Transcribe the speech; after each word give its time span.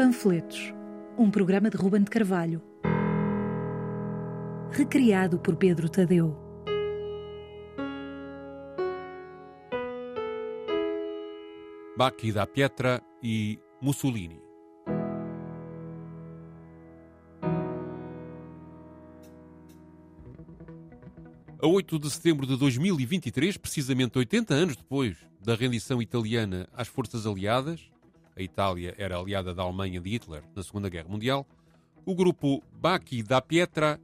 Panfletos, 0.00 0.72
um 1.18 1.30
programa 1.30 1.68
de 1.68 1.76
Ruben 1.76 2.02
de 2.02 2.08
Carvalho. 2.08 2.62
Recriado 4.70 5.38
por 5.38 5.56
Pedro 5.56 5.90
Tadeu. 5.90 6.34
Bacchi 11.98 12.32
da 12.32 12.46
Pietra 12.46 13.02
e 13.22 13.58
Mussolini. 13.78 14.40
A 21.62 21.66
8 21.66 21.98
de 21.98 22.10
setembro 22.10 22.46
de 22.46 22.56
2023, 22.56 23.58
precisamente 23.58 24.16
80 24.16 24.54
anos 24.54 24.76
depois 24.76 25.18
da 25.44 25.54
rendição 25.54 26.00
italiana 26.00 26.66
às 26.72 26.88
forças 26.88 27.26
aliadas, 27.26 27.89
a 28.40 28.44
Itália 28.44 28.94
era 28.98 29.18
aliada 29.18 29.54
da 29.54 29.62
Alemanha 29.62 30.00
de 30.00 30.10
Hitler 30.10 30.42
na 30.54 30.62
Segunda 30.62 30.88
Guerra 30.88 31.08
Mundial, 31.08 31.46
o 32.04 32.14
grupo 32.14 32.62
Bacchi 32.72 33.22
da 33.22 33.40
Pietra 33.40 34.00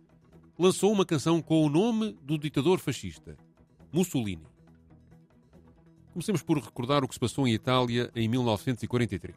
lançou 0.59 0.93
uma 0.93 1.05
canção 1.05 1.41
com 1.41 1.65
o 1.65 1.69
nome 1.69 2.17
do 2.23 2.39
ditador 2.39 2.79
fascista, 2.79 3.37
Mussolini. 3.93 4.47
Comecemos 6.13 6.43
por 6.43 6.59
recordar 6.59 7.05
o 7.05 7.09
que 7.09 7.15
se 7.15 7.21
passou 7.21 7.47
em 7.47 7.53
Itália 7.53 8.11
em 8.15 8.29
1943. 8.29 9.35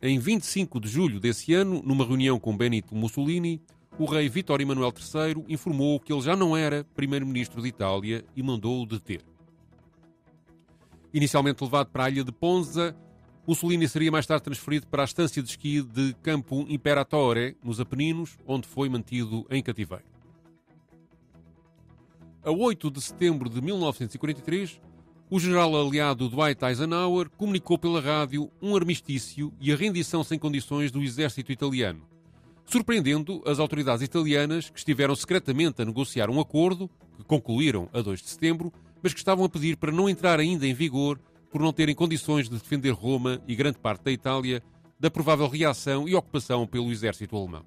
Em 0.00 0.18
25 0.18 0.80
de 0.80 0.88
julho 0.88 1.20
desse 1.20 1.54
ano, 1.54 1.80
numa 1.84 2.04
reunião 2.04 2.38
com 2.38 2.56
Benito 2.56 2.94
Mussolini, 2.94 3.60
o 3.98 4.04
rei 4.04 4.28
Vítor 4.28 4.60
Emanuel 4.60 4.92
III 4.92 5.44
informou 5.48 6.00
que 6.00 6.12
ele 6.12 6.22
já 6.22 6.34
não 6.34 6.56
era 6.56 6.84
primeiro-ministro 6.94 7.62
de 7.62 7.68
Itália 7.68 8.24
e 8.34 8.42
mandou-o 8.42 8.86
deter. 8.86 9.22
Inicialmente 11.14 11.62
levado 11.62 11.88
para 11.88 12.04
a 12.04 12.10
ilha 12.10 12.24
de 12.24 12.32
Ponza, 12.32 12.96
Mussolini 13.44 13.88
seria 13.88 14.12
mais 14.12 14.24
tarde 14.24 14.44
transferido 14.44 14.86
para 14.86 15.02
a 15.02 15.04
estância 15.04 15.42
de 15.42 15.48
esqui 15.48 15.82
de 15.82 16.14
Campo 16.22 16.64
Imperatore, 16.68 17.56
nos 17.62 17.80
Apeninos, 17.80 18.38
onde 18.46 18.68
foi 18.68 18.88
mantido 18.88 19.44
em 19.50 19.60
cativeiro. 19.60 20.04
A 22.44 22.52
8 22.52 22.90
de 22.90 23.00
setembro 23.00 23.50
de 23.50 23.60
1943, 23.60 24.80
o 25.28 25.40
general 25.40 25.74
aliado 25.74 26.28
Dwight 26.28 26.64
Eisenhower 26.64 27.28
comunicou 27.30 27.76
pela 27.76 28.00
rádio 28.00 28.48
um 28.60 28.76
armistício 28.76 29.52
e 29.60 29.72
a 29.72 29.76
rendição 29.76 30.22
sem 30.22 30.38
condições 30.38 30.92
do 30.92 31.02
exército 31.02 31.50
italiano, 31.50 32.02
surpreendendo 32.64 33.42
as 33.44 33.58
autoridades 33.58 34.04
italianas 34.04 34.70
que 34.70 34.78
estiveram 34.78 35.16
secretamente 35.16 35.82
a 35.82 35.84
negociar 35.84 36.30
um 36.30 36.38
acordo, 36.38 36.88
que 37.16 37.24
concluíram 37.24 37.88
a 37.92 38.00
2 38.00 38.22
de 38.22 38.28
setembro, 38.28 38.72
mas 39.02 39.12
que 39.12 39.18
estavam 39.18 39.44
a 39.44 39.48
pedir 39.48 39.76
para 39.76 39.90
não 39.90 40.08
entrar 40.08 40.38
ainda 40.38 40.64
em 40.64 40.74
vigor 40.74 41.18
por 41.52 41.60
não 41.60 41.72
terem 41.72 41.94
condições 41.94 42.48
de 42.48 42.56
defender 42.56 42.90
Roma 42.90 43.40
e 43.46 43.54
grande 43.54 43.78
parte 43.78 44.02
da 44.02 44.10
Itália 44.10 44.62
da 44.98 45.10
provável 45.10 45.46
reação 45.46 46.08
e 46.08 46.14
ocupação 46.14 46.66
pelo 46.66 46.90
exército 46.90 47.36
alemão. 47.36 47.64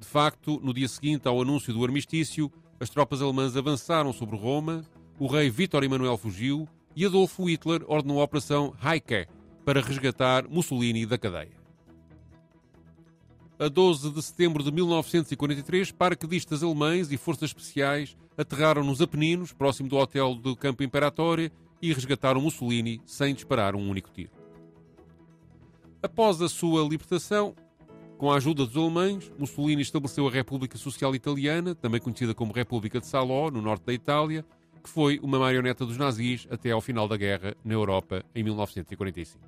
De 0.00 0.06
facto, 0.06 0.58
no 0.62 0.72
dia 0.72 0.88
seguinte 0.88 1.28
ao 1.28 1.40
anúncio 1.42 1.72
do 1.72 1.84
armistício, 1.84 2.50
as 2.80 2.88
tropas 2.88 3.20
alemãs 3.20 3.56
avançaram 3.56 4.12
sobre 4.12 4.36
Roma, 4.36 4.82
o 5.18 5.26
rei 5.26 5.50
Vítor 5.50 5.84
Emanuel 5.84 6.16
fugiu 6.16 6.66
e 6.96 7.04
Adolfo 7.04 7.44
Hitler 7.44 7.84
ordenou 7.86 8.20
a 8.20 8.24
Operação 8.24 8.74
Heike 8.82 9.26
para 9.64 9.82
resgatar 9.82 10.48
Mussolini 10.48 11.04
da 11.04 11.18
cadeia 11.18 11.58
a 13.58 13.68
12 13.68 14.12
de 14.12 14.22
setembro 14.22 14.62
de 14.62 14.70
1943, 14.70 15.90
paraquedistas 15.90 16.62
alemães 16.62 17.10
e 17.10 17.16
forças 17.16 17.50
especiais 17.50 18.16
aterraram 18.36 18.84
nos 18.84 19.00
Apeninos, 19.00 19.52
próximo 19.52 19.88
do 19.88 19.96
hotel 19.96 20.36
do 20.36 20.54
Campo 20.54 20.84
Imperatore, 20.84 21.50
e 21.80 21.92
resgataram 21.92 22.40
Mussolini 22.40 23.00
sem 23.06 23.34
disparar 23.34 23.74
um 23.74 23.88
único 23.88 24.10
tiro. 24.10 24.30
Após 26.02 26.40
a 26.40 26.48
sua 26.48 26.82
libertação, 26.82 27.54
com 28.16 28.30
a 28.30 28.36
ajuda 28.36 28.66
dos 28.66 28.76
alemães, 28.76 29.30
Mussolini 29.38 29.82
estabeleceu 29.82 30.26
a 30.26 30.30
República 30.30 30.76
Social 30.76 31.14
Italiana, 31.14 31.74
também 31.74 32.00
conhecida 32.00 32.34
como 32.34 32.52
República 32.52 33.00
de 33.00 33.06
Salò, 33.06 33.50
no 33.50 33.62
norte 33.62 33.84
da 33.84 33.92
Itália, 33.92 34.44
que 34.82 34.88
foi 34.88 35.18
uma 35.22 35.38
marioneta 35.38 35.84
dos 35.84 35.96
nazis 35.96 36.46
até 36.50 36.70
ao 36.70 36.80
final 36.80 37.06
da 37.06 37.16
guerra 37.16 37.56
na 37.64 37.74
Europa 37.74 38.24
em 38.34 38.42
1945. 38.42 39.38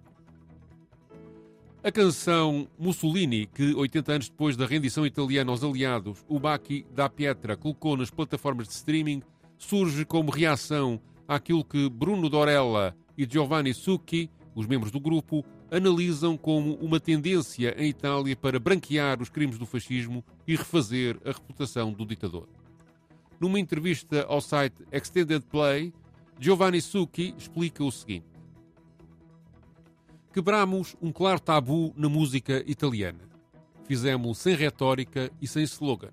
A 1.83 1.91
canção 1.91 2.69
Mussolini, 2.79 3.47
que 3.47 3.75
80 3.75 4.13
anos 4.13 4.29
depois 4.29 4.55
da 4.55 4.67
rendição 4.67 5.07
italiana 5.07 5.51
aos 5.51 5.65
aliados, 5.65 6.23
o 6.29 6.39
Bacchi 6.39 6.87
da 6.95 7.09
Pietra 7.09 7.57
colocou 7.57 7.97
nas 7.97 8.11
plataformas 8.11 8.69
de 8.69 8.75
streaming, 8.75 9.23
surge 9.57 10.05
como 10.05 10.31
reação 10.31 11.01
àquilo 11.31 11.65
que 11.65 11.89
Bruno 11.89 12.29
Dorella 12.29 12.93
e 13.17 13.25
Giovanni 13.25 13.73
Succhi, 13.73 14.29
os 14.53 14.67
membros 14.67 14.91
do 14.91 14.99
grupo, 14.99 15.45
analisam 15.71 16.37
como 16.37 16.75
uma 16.75 16.99
tendência 16.99 17.73
em 17.79 17.89
Itália 17.89 18.35
para 18.35 18.59
branquear 18.59 19.23
os 19.23 19.29
crimes 19.29 19.57
do 19.57 19.65
fascismo 19.65 20.25
e 20.45 20.57
refazer 20.57 21.21
a 21.25 21.29
reputação 21.29 21.93
do 21.93 22.05
ditador. 22.05 22.49
Numa 23.39 23.61
entrevista 23.61 24.27
ao 24.29 24.41
site 24.41 24.83
Extended 24.91 25.43
Play, 25.43 25.93
Giovanni 26.37 26.81
Succhi 26.81 27.33
explica 27.39 27.85
o 27.85 27.93
seguinte: 27.93 28.27
Quebramos 30.33 30.97
um 31.01 31.13
claro 31.13 31.39
tabu 31.39 31.95
na 31.97 32.09
música 32.09 32.65
italiana. 32.67 33.31
Fizemos 33.85 34.39
sem 34.39 34.57
retórica 34.57 35.31
e 35.41 35.47
sem 35.47 35.63
slogans. 35.63 36.13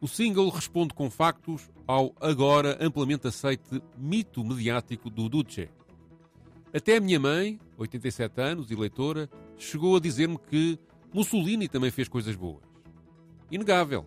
O 0.00 0.06
single 0.06 0.48
responde 0.50 0.94
com 0.94 1.10
factos 1.10 1.68
ao 1.90 2.14
agora 2.20 2.78
amplamente 2.80 3.26
aceite 3.26 3.82
mito 3.98 4.44
mediático 4.44 5.10
do 5.10 5.28
Duce. 5.28 5.68
Até 6.72 6.96
a 6.96 7.00
minha 7.00 7.18
mãe, 7.18 7.58
87 7.76 8.40
anos 8.40 8.70
e 8.70 8.76
leitora, 8.76 9.28
chegou 9.58 9.96
a 9.96 10.00
dizer-me 10.00 10.38
que 10.38 10.78
Mussolini 11.12 11.66
também 11.66 11.90
fez 11.90 12.06
coisas 12.06 12.36
boas. 12.36 12.62
Inegável. 13.50 14.06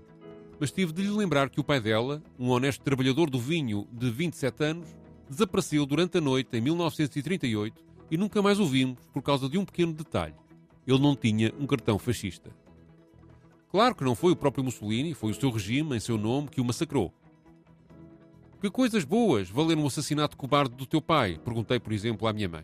Mas 0.62 0.72
tive 0.72 0.94
de 0.94 1.02
lhe 1.02 1.10
lembrar 1.10 1.50
que 1.50 1.60
o 1.60 1.64
pai 1.64 1.82
dela, 1.82 2.24
um 2.40 2.52
honesto 2.52 2.82
trabalhador 2.82 3.30
do 3.30 3.38
vinho 3.38 3.86
de 3.92 4.10
27 4.10 4.64
anos, 4.64 4.88
desapareceu 5.30 5.86
durante 5.86 6.20
a 6.20 6.22
noite 6.22 6.56
em 6.56 6.62
1938 6.62 7.84
e 8.10 8.16
nunca 8.16 8.42
mais 8.42 8.62
o 8.62 8.66
vimos 8.66 9.06
por 9.12 9.22
causa 9.22 9.50
de 9.50 9.58
um 9.58 9.66
pequeno 9.66 9.92
detalhe. 9.92 10.36
Ele 10.88 11.00
não 11.00 11.18
tinha 11.18 11.54
um 11.60 11.68
cartão 11.68 12.00
fascista. 12.00 12.50
Claro 13.70 13.94
que 13.94 14.06
não 14.06 14.16
foi 14.16 14.32
o 14.32 14.38
próprio 14.38 14.64
Mussolini, 14.64 15.14
foi 15.14 15.32
o 15.32 15.36
seu 15.36 15.50
regime, 15.50 15.98
em 15.98 16.00
seu 16.00 16.18
nome, 16.18 16.48
que 16.48 16.62
o 16.62 16.64
massacrou. 16.64 17.14
Que 18.64 18.72
coisas 18.72 19.04
boas 19.04 19.50
valeram 19.50 19.84
o 19.84 19.88
assassinato 19.88 20.38
cobarde 20.38 20.74
do 20.74 20.86
teu 20.86 21.02
pai? 21.02 21.38
Perguntei, 21.44 21.82
por 21.82 21.92
exemplo, 21.92 22.26
à 22.30 22.32
minha 22.32 22.48
mãe. 22.48 22.64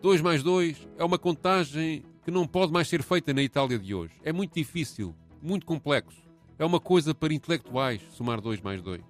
Dois 0.00 0.20
mais 0.20 0.44
dois 0.44 0.86
é 0.96 1.02
uma 1.02 1.18
contagem 1.18 2.04
que 2.24 2.30
não 2.30 2.46
pode 2.46 2.72
mais 2.72 2.86
ser 2.86 3.02
feita 3.02 3.34
na 3.34 3.42
Itália 3.42 3.76
de 3.76 3.92
hoje. 3.92 4.14
É 4.22 4.32
muito 4.32 4.54
difícil, 4.54 5.12
muito 5.42 5.66
complexo. 5.66 6.22
É 6.56 6.64
uma 6.64 6.78
coisa 6.78 7.12
para 7.12 7.34
intelectuais 7.34 8.00
somar 8.12 8.40
dois 8.40 8.60
mais 8.60 8.80
dois. 8.80 9.02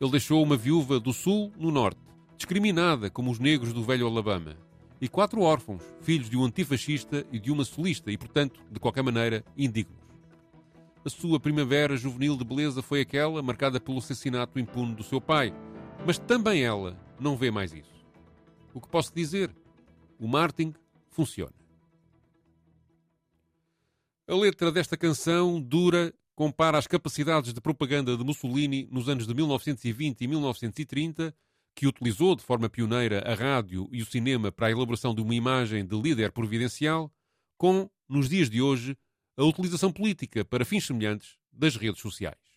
Ele 0.00 0.10
deixou 0.12 0.42
uma 0.42 0.56
viúva 0.56 0.98
do 0.98 1.12
sul 1.12 1.52
no 1.54 1.70
norte 1.70 2.00
discriminada 2.38 3.10
como 3.10 3.30
os 3.30 3.38
negros 3.38 3.74
do 3.74 3.84
velho 3.84 4.06
Alabama, 4.06 4.56
e 4.98 5.08
quatro 5.08 5.42
órfãos, 5.42 5.82
filhos 6.00 6.30
de 6.30 6.38
um 6.38 6.44
antifascista 6.44 7.26
e 7.30 7.38
de 7.38 7.52
uma 7.52 7.66
solista, 7.66 8.10
e, 8.10 8.16
portanto, 8.16 8.60
de 8.72 8.80
qualquer 8.80 9.02
maneira, 9.02 9.44
indignos. 9.58 10.05
A 11.06 11.08
sua 11.08 11.38
primavera 11.38 11.96
juvenil 11.96 12.36
de 12.36 12.42
beleza 12.42 12.82
foi 12.82 13.00
aquela 13.00 13.40
marcada 13.40 13.78
pelo 13.78 13.98
assassinato 13.98 14.58
impune 14.58 14.92
do 14.92 15.04
seu 15.04 15.20
pai, 15.20 15.54
mas 16.04 16.18
também 16.18 16.64
ela 16.64 16.98
não 17.20 17.36
vê 17.36 17.48
mais 17.48 17.72
isso. 17.72 18.04
O 18.74 18.80
que 18.80 18.88
posso 18.88 19.14
dizer? 19.14 19.54
O 20.18 20.26
marketing 20.26 20.74
funciona. 21.08 21.54
A 24.26 24.34
letra 24.34 24.72
desta 24.72 24.96
canção 24.96 25.60
dura 25.60 26.12
compara 26.34 26.76
as 26.76 26.88
capacidades 26.88 27.52
de 27.52 27.60
propaganda 27.60 28.16
de 28.16 28.24
Mussolini 28.24 28.88
nos 28.90 29.08
anos 29.08 29.28
de 29.28 29.32
1920 29.34 30.22
e 30.22 30.26
1930 30.26 31.32
que 31.72 31.86
utilizou 31.86 32.34
de 32.34 32.42
forma 32.42 32.68
pioneira 32.68 33.20
a 33.20 33.32
rádio 33.32 33.88
e 33.92 34.02
o 34.02 34.06
cinema 34.06 34.50
para 34.50 34.66
a 34.66 34.70
elaboração 34.72 35.14
de 35.14 35.22
uma 35.22 35.36
imagem 35.36 35.86
de 35.86 35.96
líder 35.96 36.32
providencial, 36.32 37.14
com, 37.56 37.88
nos 38.08 38.28
dias 38.28 38.50
de 38.50 38.60
hoje, 38.60 38.98
a 39.36 39.44
utilização 39.44 39.92
política 39.92 40.44
para 40.44 40.64
fins 40.64 40.86
semelhantes 40.86 41.36
das 41.52 41.76
redes 41.76 42.00
sociais. 42.00 42.55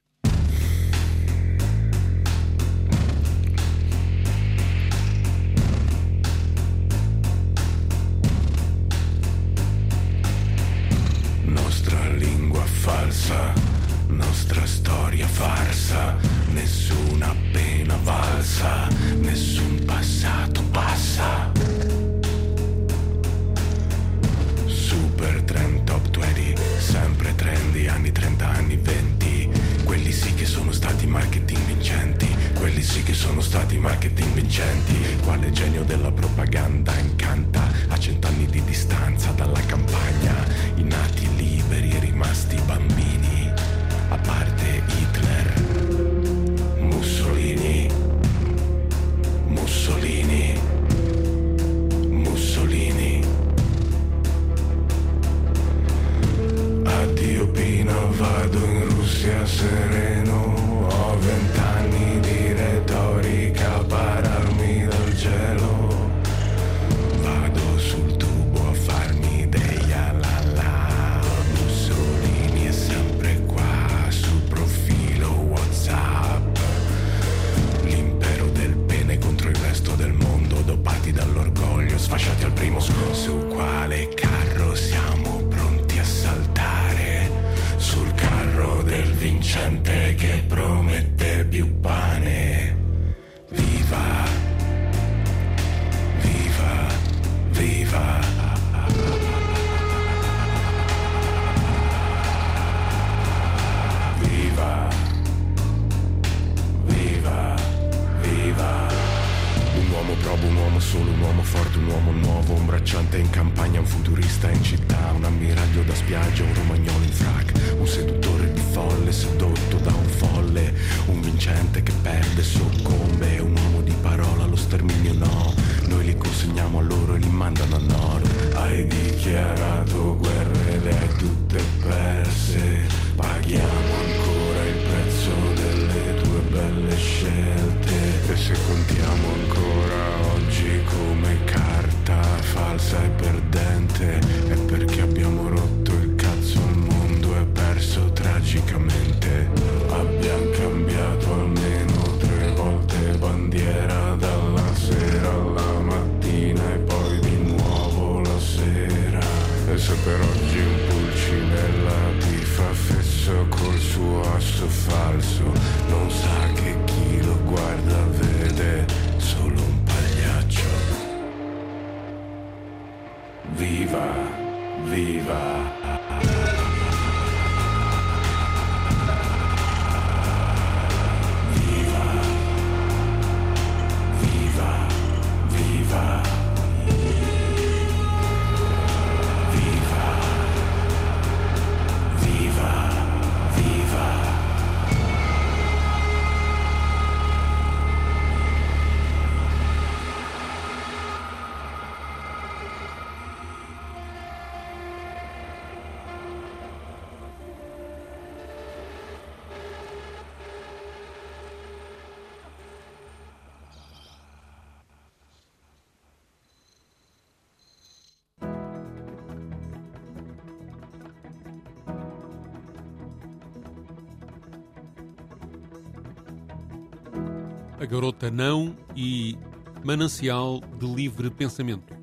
A 227.81 227.85
Garota 227.85 228.29
Não 228.29 228.75
e 228.93 229.37
Manancial 229.85 230.59
de 230.77 230.85
Livre 230.85 231.31
Pensamento. 231.31 231.93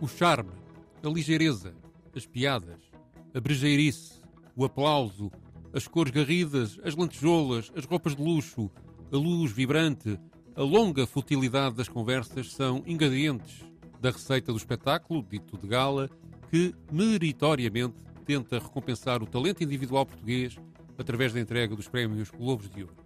O 0.00 0.08
charme, 0.08 0.50
a 1.04 1.08
ligeireza, 1.08 1.72
as 2.16 2.26
piadas, 2.26 2.80
a 3.32 3.40
brejeirice, 3.40 4.20
o 4.56 4.64
aplauso, 4.64 5.30
as 5.72 5.86
cores 5.86 6.12
garridas, 6.12 6.80
as 6.82 6.96
lantejoulas, 6.96 7.70
as 7.76 7.84
roupas 7.84 8.16
de 8.16 8.22
luxo, 8.22 8.68
a 9.12 9.16
luz 9.16 9.52
vibrante, 9.52 10.18
a 10.56 10.62
longa 10.62 11.06
futilidade 11.06 11.76
das 11.76 11.88
conversas 11.88 12.52
são 12.52 12.82
ingredientes 12.84 13.64
da 14.00 14.10
receita 14.10 14.50
do 14.50 14.58
espetáculo, 14.58 15.22
dito 15.22 15.56
de 15.56 15.68
gala, 15.68 16.10
que 16.50 16.74
meritoriamente 16.90 18.02
tenta 18.24 18.58
recompensar 18.58 19.22
o 19.22 19.26
talento 19.26 19.62
individual 19.62 20.06
português 20.06 20.56
através 20.98 21.32
da 21.32 21.40
entrega 21.40 21.76
dos 21.76 21.88
prémios 21.88 22.30
Globos 22.30 22.68
de 22.70 22.82
Ouro. 22.82 22.96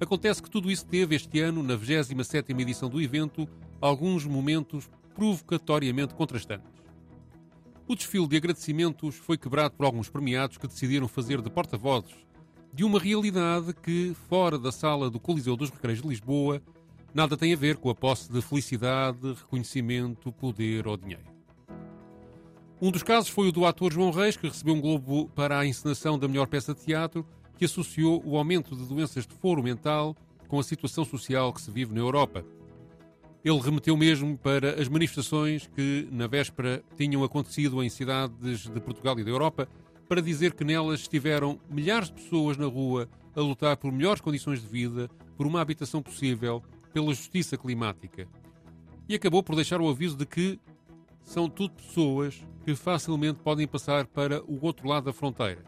Acontece 0.00 0.42
que 0.42 0.50
tudo 0.50 0.70
isso 0.70 0.86
teve 0.86 1.14
este 1.14 1.40
ano, 1.40 1.62
na 1.62 1.76
27ª 1.76 2.60
edição 2.60 2.88
do 2.88 3.00
evento, 3.00 3.48
alguns 3.80 4.24
momentos 4.24 4.90
provocatoriamente 5.14 6.14
contrastantes. 6.14 6.82
O 7.86 7.94
desfile 7.94 8.26
de 8.26 8.36
agradecimentos 8.36 9.16
foi 9.16 9.36
quebrado 9.36 9.74
por 9.74 9.86
alguns 9.86 10.08
premiados 10.08 10.56
que 10.56 10.66
decidiram 10.66 11.08
fazer 11.08 11.40
de 11.40 11.50
porta-vozes 11.50 12.14
de 12.72 12.84
uma 12.84 12.98
realidade 12.98 13.74
que, 13.74 14.14
fora 14.28 14.58
da 14.58 14.72
sala 14.72 15.10
do 15.10 15.20
Coliseu 15.20 15.56
dos 15.56 15.68
Recreios 15.68 16.00
de 16.00 16.08
Lisboa, 16.08 16.62
nada 17.12 17.36
tem 17.36 17.52
a 17.52 17.56
ver 17.56 17.76
com 17.76 17.90
a 17.90 17.94
posse 17.94 18.32
de 18.32 18.40
felicidade, 18.40 19.34
reconhecimento, 19.34 20.32
poder 20.32 20.88
ou 20.88 20.96
dinheiro. 20.96 21.31
Um 22.82 22.90
dos 22.90 23.04
casos 23.04 23.30
foi 23.30 23.46
o 23.46 23.52
do 23.52 23.64
ator 23.64 23.92
João 23.92 24.10
Reis, 24.10 24.36
que 24.36 24.48
recebeu 24.48 24.74
um 24.74 24.80
Globo 24.80 25.30
para 25.36 25.56
a 25.56 25.64
encenação 25.64 26.18
da 26.18 26.26
melhor 26.26 26.48
peça 26.48 26.74
de 26.74 26.80
teatro, 26.80 27.24
que 27.56 27.64
associou 27.64 28.20
o 28.26 28.36
aumento 28.36 28.74
de 28.74 28.84
doenças 28.84 29.24
de 29.24 29.32
foro 29.36 29.62
mental 29.62 30.16
com 30.48 30.58
a 30.58 30.64
situação 30.64 31.04
social 31.04 31.52
que 31.52 31.62
se 31.62 31.70
vive 31.70 31.94
na 31.94 32.00
Europa. 32.00 32.44
Ele 33.44 33.60
remeteu 33.60 33.96
mesmo 33.96 34.36
para 34.36 34.82
as 34.82 34.88
manifestações 34.88 35.70
que, 35.76 36.08
na 36.10 36.26
véspera, 36.26 36.82
tinham 36.96 37.22
acontecido 37.22 37.84
em 37.84 37.88
cidades 37.88 38.66
de 38.66 38.80
Portugal 38.80 39.16
e 39.16 39.22
da 39.22 39.30
Europa, 39.30 39.68
para 40.08 40.20
dizer 40.20 40.52
que 40.52 40.64
nelas 40.64 41.02
estiveram 41.02 41.60
milhares 41.70 42.08
de 42.08 42.14
pessoas 42.14 42.56
na 42.56 42.66
rua 42.66 43.08
a 43.36 43.40
lutar 43.40 43.76
por 43.76 43.92
melhores 43.92 44.20
condições 44.20 44.60
de 44.60 44.66
vida, 44.66 45.08
por 45.36 45.46
uma 45.46 45.60
habitação 45.60 46.02
possível, 46.02 46.60
pela 46.92 47.14
justiça 47.14 47.56
climática. 47.56 48.26
E 49.08 49.14
acabou 49.14 49.40
por 49.40 49.54
deixar 49.54 49.80
o 49.80 49.88
aviso 49.88 50.16
de 50.16 50.26
que 50.26 50.58
são 51.22 51.48
tudo 51.48 51.74
pessoas 51.74 52.42
que 52.64 52.74
facilmente 52.74 53.40
podem 53.40 53.66
passar 53.66 54.06
para 54.06 54.42
o 54.44 54.58
outro 54.64 54.88
lado 54.88 55.04
da 55.04 55.12
fronteira. 55.12 55.64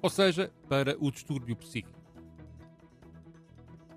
Ou 0.00 0.10
seja, 0.10 0.52
para 0.68 0.96
o 1.00 1.10
distúrbio 1.10 1.56
psíquico. 1.56 1.96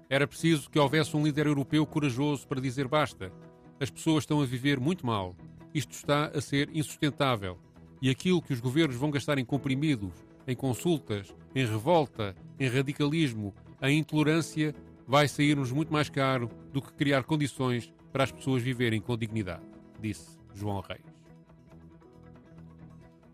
Era 0.10 0.28
preciso 0.28 0.70
que 0.70 0.80
houvesse 0.80 1.16
um 1.16 1.24
líder 1.24 1.46
europeu 1.46 1.86
corajoso 1.86 2.48
para 2.48 2.60
dizer 2.60 2.88
basta. 2.88 3.32
As 3.80 3.92
pessoas 3.92 4.24
estão 4.24 4.42
a 4.42 4.46
viver 4.46 4.80
muito 4.80 5.06
mal. 5.06 5.36
Isto 5.74 5.92
está 5.92 6.26
a 6.28 6.42
ser 6.42 6.70
insustentável. 6.74 7.60
E 8.02 8.10
aquilo 8.10 8.42
que 8.42 8.54
os 8.54 8.60
governos 8.60 8.96
vão 8.96 9.12
gastar 9.12 9.38
em 9.38 9.46
comprimidos, 9.46 10.14
em 10.48 10.56
consultas, 10.56 11.36
em 11.54 11.66
revolta, 11.66 12.36
em 12.60 12.68
radicalismo, 12.68 13.54
em 13.82 14.00
intolerância, 14.00 14.74
vai 15.06 15.28
sair-nos 15.28 15.72
muito 15.72 15.94
mais 15.94 16.10
caro 16.10 16.50
do 16.74 16.82
que 16.82 16.94
criar 16.94 17.24
condições 17.24 17.94
para 18.12 18.24
as 18.24 18.32
pessoas 18.32 18.64
viverem 18.64 19.00
com 19.00 19.18
dignidade, 19.18 19.64
disse 20.00 20.38
João 20.56 20.82
Reis. 20.82 21.02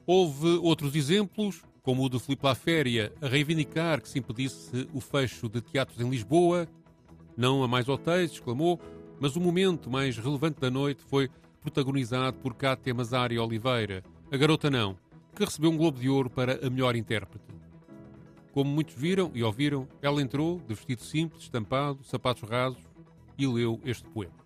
Houve 0.06 0.48
outros 0.62 0.96
exemplos, 0.96 1.64
como 1.82 2.04
o 2.04 2.10
de 2.10 2.20
Filipe 2.20 2.46
Laféria, 2.46 3.14
a 3.22 3.28
reivindicar 3.28 4.02
que 4.02 4.10
se 4.10 4.20
impedisse 4.20 4.88
o 4.94 5.00
fecho 5.00 5.50
de 5.50 5.62
teatros 5.62 6.00
em 6.00 6.10
Lisboa. 6.10 6.68
Não 7.36 7.64
a 7.64 7.68
mais 7.68 7.90
hotéis, 7.90 8.32
exclamou, 8.32 8.80
mas 9.20 9.36
o 9.36 9.42
momento 9.42 9.90
mais 9.90 10.18
relevante 10.18 10.60
da 10.60 10.70
noite 10.70 11.04
foi 11.08 11.30
protagonizado 11.62 12.38
por 12.38 12.54
Cátia 12.54 12.94
Mazária 12.94 13.42
Oliveira, 13.42 14.04
a 14.32 14.38
garota 14.38 14.70
não, 14.70 14.96
que 15.36 15.44
recebeu 15.44 15.72
um 15.72 15.78
Globo 15.78 16.00
de 16.00 16.08
Ouro 16.08 16.30
para 16.30 16.66
a 16.66 16.70
melhor 16.70 16.96
intérprete. 16.96 17.46
Como 18.52 18.70
muitos 18.70 18.94
viram 18.96 19.32
e 19.34 19.44
ouviram, 19.44 19.88
ela 20.02 20.22
entrou, 20.22 20.60
de 20.60 20.76
vestido 20.76 21.02
simples, 21.02 21.44
estampado, 21.44 22.04
sapatos 22.04 22.48
rasos, 22.48 22.82
e 23.38 23.46
leu 23.48 23.82
este 23.84 24.08
poema. 24.10 24.45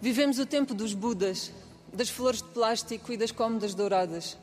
Vivemos 0.00 0.38
o 0.38 0.46
tempo 0.46 0.74
dos 0.74 0.94
Budas, 0.94 1.52
das 1.92 2.08
flores 2.08 2.42
de 2.42 2.48
plástico 2.48 3.12
e 3.12 3.16
das 3.16 3.30
cômodas 3.30 3.74
douradas. 3.74 4.36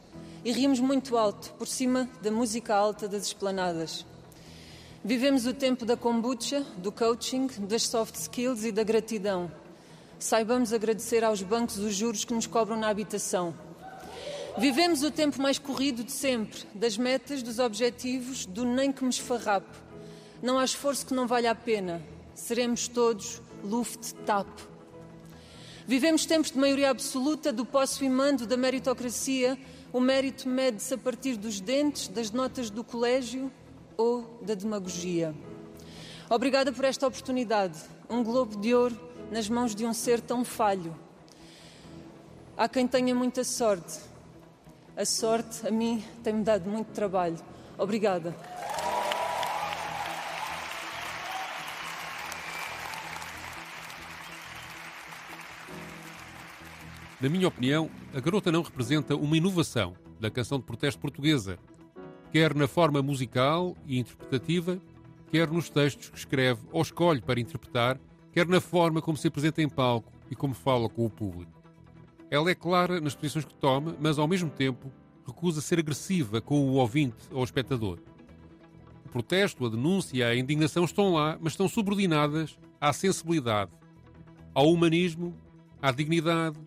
E 0.44 0.52
rimos 0.52 0.80
muito 0.80 1.18
alto, 1.18 1.54
por 1.54 1.68
cima 1.68 2.10
da 2.22 2.32
música 2.32 2.76
alta 2.76 3.08
das 3.08 3.26
esplanadas. 3.26 4.06
Vivemos 5.04 5.46
o 5.46 5.54
tempo 5.54 5.86
da 5.86 5.98
kombucha, 5.98 6.62
do 6.78 6.92
coaching, 6.92 7.48
das 7.60 7.84
soft 7.84 8.16
skills 8.16 8.64
e 8.64 8.72
da 8.72 8.84
gratidão. 8.84 9.52
Saibamos 10.20 10.74
agradecer 10.74 11.24
aos 11.24 11.42
bancos 11.42 11.78
os 11.78 11.94
juros 11.94 12.26
que 12.26 12.34
nos 12.34 12.48
cobram 12.48 12.78
na 12.78 12.90
habitação 12.90 13.54
Vivemos 14.60 15.04
o 15.04 15.12
tempo 15.12 15.40
mais 15.40 15.60
corrido 15.60 16.04
de 16.04 16.12
sempre, 16.12 16.64
das 16.74 16.98
metas, 16.98 17.44
dos 17.44 17.60
objetivos, 17.60 18.48
do 18.48 18.66
nem 18.66 18.92
que 18.92 19.04
me 19.04 19.12
esfarrapo. 19.12 19.70
Não 20.42 20.58
há 20.58 20.66
esforço 20.66 21.06
que 21.06 21.14
não 21.14 21.28
valha 21.28 21.52
a 21.52 21.56
pena. 21.56 22.02
Seremos 22.34 22.88
todos 22.88 23.40
Luft-Tap. 23.64 24.48
Vivemos 25.88 26.26
tempos 26.26 26.52
de 26.52 26.58
maioria 26.58 26.90
absoluta, 26.90 27.54
do 27.54 27.66
posso 27.66 28.04
e 28.04 28.10
mando, 28.10 28.46
da 28.46 28.58
meritocracia. 28.58 29.58
O 29.94 30.02
mérito 30.02 30.50
mede-se 30.50 30.94
a 30.94 30.98
partir 30.98 31.38
dos 31.38 31.62
dentes, 31.62 32.10
das 32.10 32.30
notas 32.30 32.70
do 32.70 32.84
colégio 32.84 33.50
ou 33.96 34.38
da 34.42 34.54
demagogia. 34.54 35.34
Obrigada 36.30 36.74
por 36.74 36.84
esta 36.84 37.08
oportunidade. 37.08 37.80
Um 38.10 38.22
globo 38.22 38.58
de 38.58 38.76
ouro 38.76 39.00
nas 39.32 39.48
mãos 39.48 39.74
de 39.74 39.86
um 39.86 39.94
ser 39.94 40.20
tão 40.20 40.44
falho. 40.44 40.94
Há 42.58 42.68
quem 42.68 42.86
tenha 42.86 43.16
muita 43.16 43.46
sorte, 43.46 43.98
a 44.94 45.06
sorte, 45.06 45.66
a 45.66 45.72
mim, 45.72 46.04
tem-me 46.22 46.44
dado 46.44 46.70
muito 46.70 46.88
trabalho. 46.88 47.38
Obrigada. 47.78 48.36
Na 57.20 57.30
minha 57.30 57.48
opinião, 57.48 57.90
a 58.14 58.20
garota 58.20 58.52
não 58.52 58.62
representa 58.62 59.16
uma 59.16 59.36
inovação 59.36 59.96
da 60.20 60.30
canção 60.30 60.60
de 60.60 60.66
protesto 60.66 61.02
portuguesa, 61.02 61.58
quer 62.32 62.54
na 62.54 62.68
forma 62.68 63.02
musical 63.02 63.76
e 63.88 63.98
interpretativa, 63.98 64.80
quer 65.32 65.50
nos 65.50 65.68
textos 65.68 66.10
que 66.10 66.18
escreve 66.18 66.62
ou 66.72 66.80
escolhe 66.80 67.20
para 67.20 67.40
interpretar, 67.40 68.00
quer 68.32 68.46
na 68.46 68.62
forma 68.62 69.02
como 69.02 69.18
se 69.18 69.28
apresenta 69.28 69.64
em 69.64 69.68
palco 69.70 70.12
e 70.30 70.36
como 70.36 70.54
fala 70.54 70.88
com 70.88 71.08
o 71.08 71.10
público. 71.10 71.52
Ela 72.30 72.52
é 72.52 72.56
clara 72.56 73.02
nas 73.02 73.16
posições 73.16 73.46
que 73.46 73.56
toma, 73.56 73.96
mas 74.00 74.20
ao 74.20 74.28
mesmo 74.28 74.52
tempo 74.52 74.92
recusa 75.26 75.60
ser 75.60 75.80
agressiva 75.80 76.40
com 76.40 76.70
o 76.70 76.74
ouvinte 76.74 77.28
ou 77.32 77.44
espectador. 77.44 77.98
O 79.06 79.10
protesto, 79.10 79.66
a 79.66 79.70
denúncia 79.70 80.28
a 80.28 80.36
indignação 80.36 80.84
estão 80.86 81.14
lá, 81.14 81.36
mas 81.42 81.54
estão 81.54 81.68
subordinadas 81.68 82.60
à 82.80 82.94
sensibilidade, 82.94 83.72
ao 84.54 84.72
humanismo, 84.72 85.34
à 85.82 85.92
dignidade, 85.92 86.60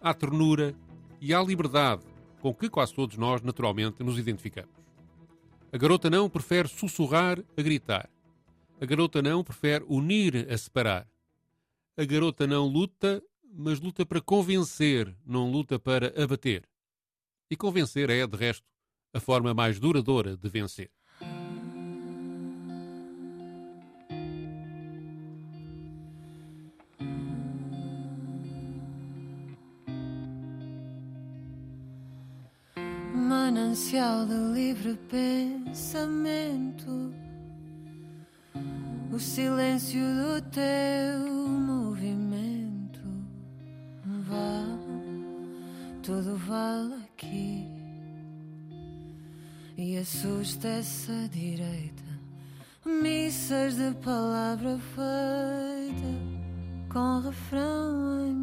à 0.00 0.14
ternura 0.14 0.74
e 1.20 1.34
à 1.34 1.42
liberdade 1.42 2.02
com 2.40 2.54
que 2.54 2.70
quase 2.70 2.94
todos 2.94 3.16
nós, 3.16 3.42
naturalmente, 3.42 4.02
nos 4.02 4.18
identificamos. 4.18 4.74
A 5.72 5.76
garota 5.76 6.08
não 6.08 6.28
prefere 6.28 6.68
sussurrar 6.68 7.38
a 7.56 7.62
gritar. 7.62 8.08
A 8.80 8.86
garota 8.86 9.20
não 9.20 9.44
prefere 9.44 9.84
unir 9.88 10.50
a 10.50 10.56
separar. 10.56 11.06
A 11.96 12.04
garota 12.04 12.46
não 12.46 12.66
luta 12.66 13.22
mas 13.52 13.80
luta 13.80 14.06
para 14.06 14.20
convencer, 14.20 15.14
não 15.26 15.50
luta 15.50 15.78
para 15.78 16.22
abater. 16.22 16.68
E 17.50 17.56
convencer 17.56 18.08
é, 18.10 18.26
de 18.26 18.36
resto, 18.36 18.64
a 19.12 19.18
forma 19.18 19.52
mais 19.52 19.80
duradoura 19.80 20.36
de 20.36 20.48
vencer. 20.48 20.90
Manancial 33.50 34.26
de 34.26 34.34
livre 34.54 34.96
pensamento, 35.08 37.12
o 39.12 39.18
silêncio 39.18 39.98
do 39.98 40.40
teu 40.50 41.50
tudo 46.00 46.36
vale 46.36 46.94
aqui. 47.04 47.66
E 49.76 49.96
assusta 49.96 50.68
essa 50.68 51.28
direita. 51.28 52.04
Missas 52.84 53.74
de 53.74 53.92
palavra 53.96 54.78
feita 54.94 56.12
com 56.92 57.20
refrão 57.20 58.28
em 58.28 58.39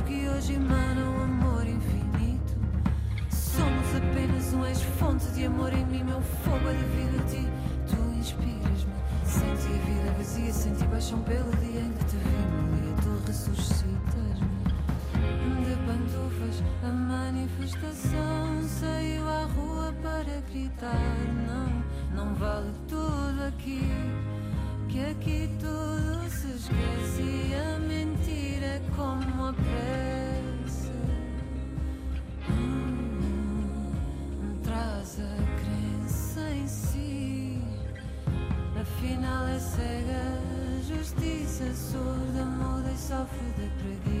que 0.00 0.28
hoje 0.28 0.54
emana 0.54 1.00
um 1.02 1.24
amor 1.24 1.66
infinito 1.66 2.02
apenas 3.96 4.52
um 4.52 4.66
ex-fonte 4.66 5.26
de 5.32 5.46
amor 5.46 5.72
em 5.72 5.84
mim, 5.86 6.04
meu 6.04 6.20
fogo 6.20 6.68
a 6.68 6.72
devido 6.72 7.20
a 7.20 7.24
ti. 7.28 7.46
Tu 7.88 8.18
inspiras-me, 8.18 8.92
senti 9.24 9.68
a 9.68 9.84
vida 9.84 10.12
vazia, 10.16 10.52
senti 10.52 10.84
paixão 10.86 11.20
pelo 11.22 11.50
dia 11.56 11.80
em 11.80 11.92
que 11.92 12.04
te 12.04 12.16
vi 12.16 12.88
e 12.88 13.02
tu 13.02 13.26
ressuscitas-me. 13.26 14.52
De 15.64 15.76
pantufas, 15.86 16.62
a 16.82 16.92
manifestação 16.92 18.62
saiu 18.62 19.28
à 19.28 19.44
rua 19.44 19.94
para 20.02 20.40
gritar: 20.52 20.94
Não, 21.46 22.24
não 22.24 22.34
vale 22.34 22.72
tudo 22.88 23.42
aqui, 23.48 23.90
que 24.88 25.00
aqui 25.00 25.50
tudo 25.58 26.28
se 26.30 26.48
esquece 26.48 27.22
e 27.22 27.54
a 27.54 27.58
é 27.58 27.78
como 28.96 29.46
a 29.46 29.52
prece. 29.52 30.92
traz 34.62 35.18
a 35.20 35.36
crença 35.60 36.50
em 36.50 36.66
si. 36.66 37.62
Afinal 38.80 39.46
é 39.48 39.58
cega, 39.58 40.22
justiça 40.88 41.72
surda, 41.74 42.44
muda 42.44 42.90
e 42.90 42.96
sofre 42.96 43.46
de 43.58 43.68
preguiça. 43.80 44.11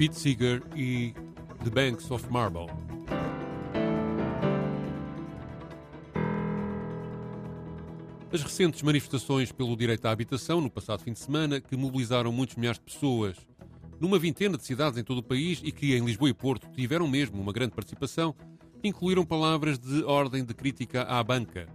Pete 0.00 0.18
Seeger 0.18 0.62
e 0.74 1.12
The 1.62 1.68
Banks 1.68 2.10
of 2.10 2.26
Marble. 2.32 2.68
As 8.32 8.42
recentes 8.42 8.80
manifestações 8.80 9.52
pelo 9.52 9.76
direito 9.76 10.06
à 10.06 10.10
habitação, 10.10 10.58
no 10.58 10.70
passado 10.70 11.02
fim 11.02 11.12
de 11.12 11.18
semana, 11.18 11.60
que 11.60 11.76
mobilizaram 11.76 12.32
muitos 12.32 12.56
milhares 12.56 12.78
de 12.78 12.84
pessoas 12.86 13.36
numa 14.00 14.18
vintena 14.18 14.56
de 14.56 14.64
cidades 14.64 14.98
em 14.98 15.04
todo 15.04 15.18
o 15.18 15.22
país 15.22 15.60
e 15.62 15.70
que 15.70 15.94
em 15.94 16.02
Lisboa 16.02 16.30
e 16.30 16.32
Porto 16.32 16.70
tiveram 16.70 17.06
mesmo 17.06 17.38
uma 17.38 17.52
grande 17.52 17.74
participação, 17.74 18.34
incluíram 18.82 19.26
palavras 19.26 19.78
de 19.78 20.02
ordem 20.04 20.42
de 20.42 20.54
crítica 20.54 21.02
à 21.02 21.22
banca, 21.22 21.68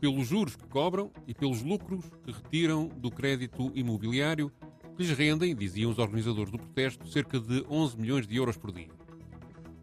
pelos 0.00 0.28
juros 0.28 0.54
que 0.54 0.68
cobram 0.68 1.10
e 1.26 1.34
pelos 1.34 1.60
lucros 1.60 2.04
que 2.24 2.30
retiram 2.30 2.86
do 2.86 3.10
crédito 3.10 3.72
imobiliário, 3.74 4.52
que 4.94 5.02
lhes 5.02 5.16
rendem, 5.16 5.54
diziam 5.54 5.90
os 5.90 5.98
organizadores 5.98 6.50
do 6.50 6.58
protesto, 6.58 7.06
cerca 7.08 7.38
de 7.38 7.64
11 7.68 7.98
milhões 7.98 8.26
de 8.26 8.36
euros 8.36 8.56
por 8.56 8.72
dia. 8.72 8.88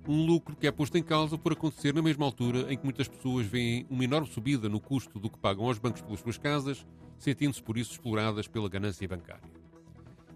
Um 0.08 0.26
lucro 0.26 0.56
que 0.56 0.66
é 0.66 0.72
posto 0.72 0.98
em 0.98 1.04
causa 1.04 1.38
por 1.38 1.52
acontecer 1.54 1.94
na 1.94 2.02
mesma 2.02 2.26
altura 2.26 2.72
em 2.74 2.78
que 2.78 2.84
muitas 2.84 3.08
pessoas 3.08 3.46
veem 3.46 3.86
uma 3.90 4.04
enorme 4.04 4.28
subida 4.28 4.68
no 4.68 4.80
custo 4.80 5.20
do 5.20 5.30
que 5.30 5.38
pagam 5.38 5.66
aos 5.66 5.78
bancos 5.78 6.02
pelas 6.02 6.20
suas 6.20 6.38
casas, 6.38 6.86
sentindo-se 7.18 7.62
por 7.62 7.78
isso 7.78 7.92
exploradas 7.92 8.48
pela 8.48 8.70
ganância 8.70 9.08
bancária. 9.08 9.62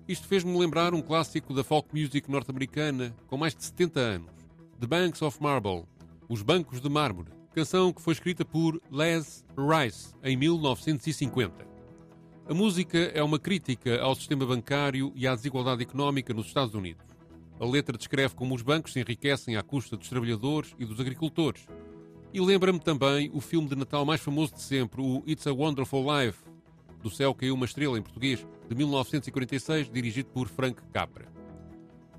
Isto 0.08 0.28
fez-me 0.28 0.56
lembrar 0.58 0.94
um 0.94 1.02
clássico 1.02 1.54
da 1.54 1.64
folk 1.64 1.90
music 1.92 2.30
norte-americana 2.30 3.16
com 3.26 3.38
mais 3.38 3.56
de 3.56 3.64
70 3.64 4.00
anos, 4.00 4.32
The 4.80 4.86
Banks 4.86 5.22
of 5.24 5.42
Marble, 5.42 5.86
Os 6.30 6.44
Bancos 6.44 6.80
de 6.80 6.90
Mármore, 6.90 7.32
canção 7.56 7.92
que 7.92 8.02
foi 8.02 8.14
escrita 8.14 8.46
por 8.46 8.80
Les 8.92 9.44
Rice 9.58 10.14
em 10.22 10.38
1950. 10.38 11.75
A 12.48 12.54
música 12.54 13.00
é 13.16 13.24
uma 13.24 13.40
crítica 13.40 14.00
ao 14.00 14.14
sistema 14.14 14.46
bancário 14.46 15.12
e 15.16 15.26
à 15.26 15.34
desigualdade 15.34 15.82
económica 15.82 16.32
nos 16.32 16.46
Estados 16.46 16.76
Unidos. 16.76 17.04
A 17.60 17.66
letra 17.66 17.98
descreve 17.98 18.36
como 18.36 18.54
os 18.54 18.62
bancos 18.62 18.94
se 18.94 19.00
enriquecem 19.00 19.56
à 19.56 19.64
custa 19.64 19.98
dos 19.98 20.08
trabalhadores 20.10 20.76
e 20.78 20.86
dos 20.86 21.00
agricultores. 21.00 21.66
E 22.32 22.40
lembra-me 22.40 22.80
também 22.80 23.32
o 23.34 23.42
filme 23.42 23.68
de 23.68 23.76
Natal 23.76 24.06
mais 24.06 24.22
famoso 24.22 24.54
de 24.54 24.62
sempre, 24.62 25.02
o 25.02 25.24
It's 25.28 25.48
a 25.48 25.54
Wonderful 25.54 26.06
Life, 26.06 26.38
do 27.02 27.10
céu 27.10 27.34
caiu 27.34 27.56
uma 27.56 27.66
estrela 27.66 27.98
em 27.98 28.04
português, 28.04 28.46
de 28.70 28.76
1946, 28.76 29.90
dirigido 29.90 30.30
por 30.30 30.48
Frank 30.48 30.80
Capra. 30.94 31.26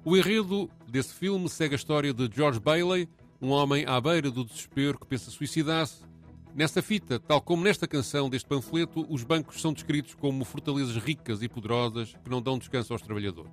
O 0.05 0.17
enredo 0.17 0.69
desse 0.89 1.15
filme 1.15 1.49
segue 1.49 1.75
a 1.75 1.77
história 1.77 2.13
de 2.13 2.29
George 2.35 2.59
Bailey, 2.59 3.09
um 3.41 3.51
homem 3.51 3.85
à 3.87 4.01
beira 4.01 4.29
do 4.29 4.45
desespero 4.45 4.99
que 4.99 5.07
pensa 5.07 5.31
suicidar-se. 5.31 6.03
Nesta 6.57 6.81
fita, 6.81 7.21
tal 7.21 7.39
como 7.43 7.63
nesta 7.63 7.87
canção 7.87 8.31
deste 8.31 8.49
panfleto, 8.49 9.07
os 9.11 9.23
bancos 9.23 9.61
são 9.61 9.75
descritos 9.75 10.15
como 10.15 10.43
fortalezas 10.43 10.97
ricas 10.97 11.43
e 11.43 11.51
poderosas 11.51 12.17
que 12.25 12.31
não 12.31 12.41
dão 12.41 12.57
descanso 12.57 12.95
aos 12.95 13.03
trabalhadores. 13.03 13.53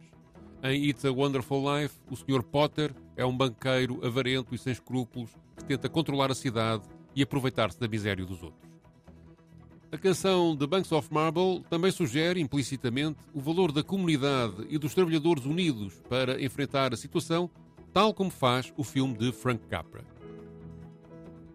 Em 0.64 0.86
It's 0.86 1.04
a 1.04 1.12
Wonderful 1.12 1.62
Life, 1.70 1.96
o 2.10 2.16
Sr. 2.16 2.42
Potter 2.42 2.96
é 3.18 3.26
um 3.26 3.36
banqueiro 3.36 4.00
avarento 4.08 4.56
e 4.56 4.58
sem 4.58 4.72
escrúpulos 4.72 5.32
que 5.58 5.66
tenta 5.66 5.90
controlar 5.90 6.32
a 6.32 6.34
cidade 6.34 6.84
e 7.14 7.22
aproveitar-se 7.22 7.78
da 7.78 7.90
miséria 7.90 8.26
dos 8.26 8.42
outros. 8.42 8.72
A 9.92 9.98
canção 9.98 10.56
The 10.56 10.66
Banks 10.66 10.94
of 10.94 11.14
Marble 11.14 11.62
também 11.70 11.92
sugere, 11.92 12.40
implicitamente, 12.40 13.20
o 13.34 13.42
valor 13.42 13.74
da 13.74 13.84
comunidade 13.84 14.66
e 14.70 14.78
dos 14.78 14.94
trabalhadores 14.94 15.44
unidos 15.44 16.02
para 16.08 16.42
enfrentar 16.42 16.94
a 16.94 16.98
situação, 16.98 17.52
tal 17.92 18.14
como 18.14 18.32
faz 18.32 18.72
o 18.78 18.84
filme 18.86 19.18
de 19.18 19.34
Frank 19.34 19.68
Capra. 19.68 20.13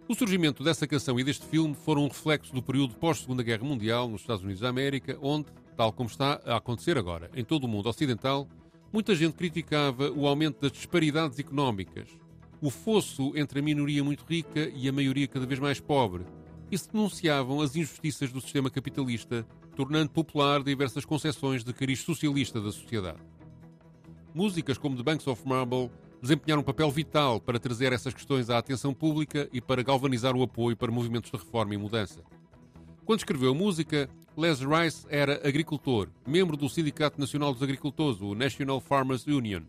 O 0.08 0.14
surgimento 0.14 0.64
dessa 0.64 0.86
canção 0.86 1.20
e 1.20 1.22
deste 1.22 1.44
filme 1.44 1.74
foram 1.74 2.04
um 2.04 2.08
reflexo 2.08 2.54
do 2.54 2.62
período 2.62 2.94
pós-Segunda 2.94 3.42
Guerra 3.42 3.62
Mundial 3.64 4.08
nos 4.08 4.22
Estados 4.22 4.42
Unidos 4.42 4.62
da 4.62 4.70
América, 4.70 5.18
onde, 5.20 5.48
tal 5.76 5.92
como 5.92 6.08
está 6.08 6.40
a 6.46 6.56
acontecer 6.56 6.96
agora 6.96 7.30
em 7.34 7.44
todo 7.44 7.64
o 7.64 7.68
mundo 7.68 7.90
ocidental, 7.90 8.48
muita 8.90 9.14
gente 9.14 9.34
criticava 9.34 10.10
o 10.10 10.26
aumento 10.26 10.62
das 10.62 10.72
disparidades 10.72 11.38
económicas, 11.38 12.08
o 12.58 12.70
fosso 12.70 13.36
entre 13.36 13.58
a 13.60 13.62
minoria 13.62 14.02
muito 14.02 14.24
rica 14.26 14.72
e 14.74 14.88
a 14.88 14.92
maioria 14.92 15.28
cada 15.28 15.44
vez 15.44 15.60
mais 15.60 15.78
pobre, 15.78 16.24
e 16.70 16.78
se 16.78 16.90
denunciavam 16.90 17.60
as 17.60 17.76
injustiças 17.76 18.32
do 18.32 18.40
sistema 18.40 18.70
capitalista, 18.70 19.46
tornando 19.76 20.08
popular 20.08 20.62
diversas 20.62 21.04
concepções 21.04 21.62
de 21.62 21.74
cariz 21.74 22.00
socialista 22.00 22.62
da 22.62 22.72
sociedade. 22.72 23.20
Músicas 24.34 24.78
como 24.78 24.96
The 24.96 25.02
Banks 25.02 25.26
of 25.26 25.46
Marble 25.46 25.90
desempenharam 26.20 26.62
um 26.62 26.64
papel 26.64 26.90
vital 26.90 27.40
para 27.40 27.58
trazer 27.58 27.92
essas 27.92 28.12
questões 28.12 28.50
à 28.50 28.58
atenção 28.58 28.92
pública 28.92 29.48
e 29.52 29.60
para 29.60 29.82
galvanizar 29.82 30.34
o 30.36 30.42
apoio 30.42 30.76
para 30.76 30.92
movimentos 30.92 31.30
de 31.30 31.36
reforma 31.36 31.74
e 31.74 31.78
mudança. 31.78 32.22
Quando 33.04 33.20
escreveu 33.20 33.54
música, 33.54 34.08
Les 34.36 34.60
Rice 34.60 35.06
era 35.08 35.46
agricultor, 35.46 36.08
membro 36.26 36.56
do 36.56 36.68
Sindicato 36.68 37.20
Nacional 37.20 37.52
dos 37.52 37.62
Agricultores, 37.62 38.20
o 38.20 38.34
National 38.34 38.80
Farmers 38.80 39.26
Union, 39.26 39.62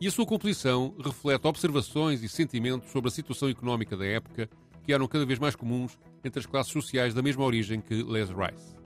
e 0.00 0.06
a 0.06 0.10
sua 0.10 0.26
composição 0.26 0.94
reflete 1.04 1.46
observações 1.46 2.22
e 2.22 2.28
sentimentos 2.28 2.90
sobre 2.90 3.08
a 3.08 3.12
situação 3.12 3.48
económica 3.48 3.96
da 3.96 4.06
época 4.06 4.48
que 4.84 4.92
eram 4.92 5.06
cada 5.06 5.26
vez 5.26 5.38
mais 5.38 5.54
comuns 5.54 5.98
entre 6.24 6.40
as 6.40 6.46
classes 6.46 6.72
sociais 6.72 7.12
da 7.12 7.22
mesma 7.22 7.44
origem 7.44 7.80
que 7.80 8.02
Les 8.02 8.30
Rice. 8.30 8.76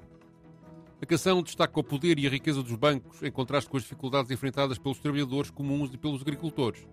A 1.01 1.07
canção 1.07 1.43
destaca 1.43 1.81
o 1.81 1.83
poder 1.83 2.19
e 2.19 2.27
a 2.27 2.31
riqueza 2.31 2.63
dos 2.63 2.77
bancos 2.77 3.23
em 3.23 3.31
contraste 3.31 3.69
com 3.69 3.77
as 3.77 3.83
dificuldades 3.83 4.31
enfrentadas 4.31 4.79
pelos 4.79 4.99
trabalhadores 5.01 5.51
comuns 5.51 5.93
e 5.93 5.99
pelos 5.99 6.23
agricultores. 6.23 6.87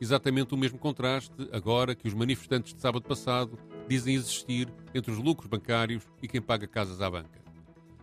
Exatamente 0.00 0.54
o 0.54 0.56
mesmo 0.56 0.78
contraste 0.78 1.48
agora 1.52 1.94
que 1.94 2.08
os 2.08 2.14
manifestantes 2.14 2.72
de 2.72 2.80
sábado 2.80 3.02
passado 3.02 3.58
dizem 3.86 4.14
existir 4.14 4.72
entre 4.94 5.12
os 5.12 5.18
lucros 5.18 5.48
bancários 5.48 6.04
e 6.22 6.28
quem 6.28 6.40
paga 6.40 6.66
casas 6.66 7.02
à 7.02 7.10
banca. 7.10 7.40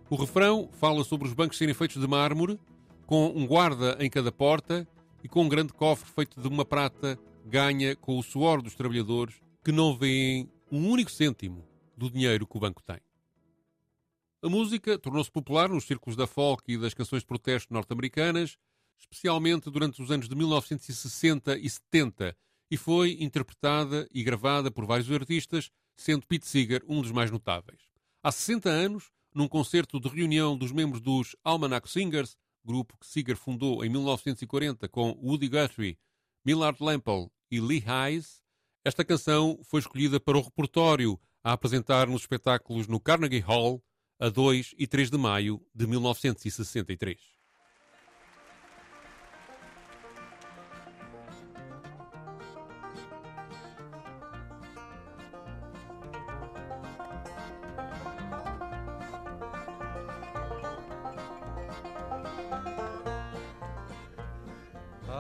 O 0.10 0.16
refrão 0.16 0.70
fala 0.74 1.04
sobre 1.04 1.28
os 1.28 1.34
bancos 1.34 1.58
serem 1.58 1.74
feitos 1.74 2.00
de 2.00 2.08
mármore, 2.08 2.60
com 3.06 3.28
um 3.36 3.48
guarda 3.48 3.98
em 4.00 4.10
cada 4.10 4.32
porta 4.32 4.88
e 5.24 5.28
com 5.28 5.44
um 5.44 5.50
grande 5.50 5.74
cofre 5.74 6.10
feito 6.10 6.40
de 6.40 6.48
uma 6.48 6.64
prata 6.64 7.18
ganha 7.46 7.96
com 7.96 8.18
o 8.18 8.24
suor 8.24 8.62
dos 8.62 8.76
trabalhadores 8.76 9.36
que 9.64 9.72
não 9.72 9.98
veem 9.98 10.50
um 10.72 10.90
único 10.90 11.10
cêntimo 11.10 11.66
do 11.96 12.10
dinheiro 12.12 12.46
que 12.46 12.58
o 12.58 12.60
banco 12.60 12.84
tem. 12.84 13.00
A 14.42 14.50
música 14.50 15.00
tornou-se 15.00 15.32
popular 15.32 15.68
nos 15.68 15.86
círculos 15.86 16.16
da 16.16 16.28
folk 16.28 16.72
e 16.72 16.78
das 16.78 16.94
canções 16.94 17.22
de 17.22 17.28
protesto 17.28 17.74
norte-americanas, 17.74 18.58
especialmente 19.00 19.70
durante 19.70 20.02
os 20.02 20.12
anos 20.12 20.28
de 20.28 20.36
1960 20.36 21.58
e 21.58 21.70
70, 21.70 22.36
e 22.70 22.78
foi 22.78 23.18
interpretada 23.20 24.08
e 24.12 24.24
gravada 24.24 24.70
por 24.70 24.86
vários 24.86 25.12
artistas, 25.12 25.70
sendo 25.96 26.26
Pete 26.26 26.48
Seeger 26.48 26.84
um 26.88 27.02
dos 27.02 27.12
mais 27.12 27.32
notáveis. 27.32 27.82
Há 28.22 28.32
60 28.32 28.70
anos, 28.70 29.12
num 29.34 29.48
concerto 29.48 30.00
de 30.00 30.10
reunião 30.10 30.58
dos 30.58 30.72
membros 30.72 31.02
dos 31.02 31.36
Almanac 31.44 31.90
Singers, 31.90 32.36
grupo 32.66 32.98
que 32.98 33.08
Seeger 33.08 33.38
fundou 33.38 33.84
em 33.86 33.90
1940 33.90 34.90
com 34.90 35.12
Woody 35.24 35.48
Guthrie, 35.48 35.98
Millard 36.46 36.78
Lample 36.84 37.30
e 37.50 37.60
Lee 37.60 37.84
Hayes, 37.86 38.42
esta 38.88 39.04
canção 39.04 39.60
foi 39.64 39.82
escolhida 39.82 40.20
para 40.20 40.38
o 40.38 40.42
repertório 40.42 41.20
a 41.44 41.52
apresentar 41.52 42.08
nos 42.08 42.22
espetáculos 42.22 42.88
no 42.88 43.00
Carnegie 43.00 43.40
Hall 43.40 43.84
a 44.20 44.30
2 44.30 44.76
e 44.78 44.88
3 44.88 45.12
de 45.12 45.18
maio 45.18 45.62
de 45.74 45.86
1963. 45.86 47.37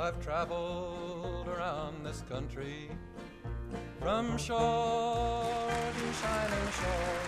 I've 0.08 0.24
traveled 0.24 1.50
around 1.50 2.06
this 2.06 2.24
country 2.30 2.90
from 4.00 4.38
shore 4.38 5.70
to 6.00 6.14
shining 6.22 6.68
shore. 6.80 7.20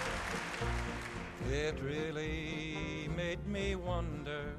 It 1.52 1.76
really 1.84 3.10
made 3.18 3.46
me 3.46 3.76
wonder 3.76 4.56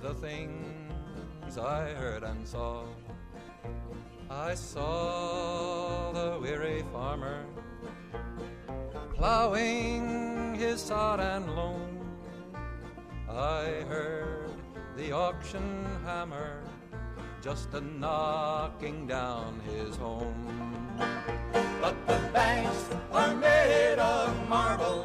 the 0.00 0.14
things 0.14 1.58
I 1.58 1.88
heard 1.94 2.22
and 2.22 2.46
saw. 2.46 2.84
I 4.30 4.54
saw 4.54 6.12
the 6.12 6.38
weary 6.38 6.84
farmer 6.92 7.44
plowing 9.16 10.54
his 10.54 10.80
sod 10.80 11.18
and 11.18 11.56
loam. 11.56 12.08
I 13.28 13.82
heard 13.88 14.52
the 14.96 15.10
auction 15.10 15.84
hammer 16.04 16.59
just 17.42 17.72
a 17.72 17.80
knocking 17.80 19.06
down 19.06 19.60
his 19.60 19.96
home. 19.96 20.34
But 21.80 21.96
the 22.06 22.20
banks 22.34 22.84
are 23.12 23.34
made 23.34 23.98
of 23.98 24.48
marble 24.48 24.99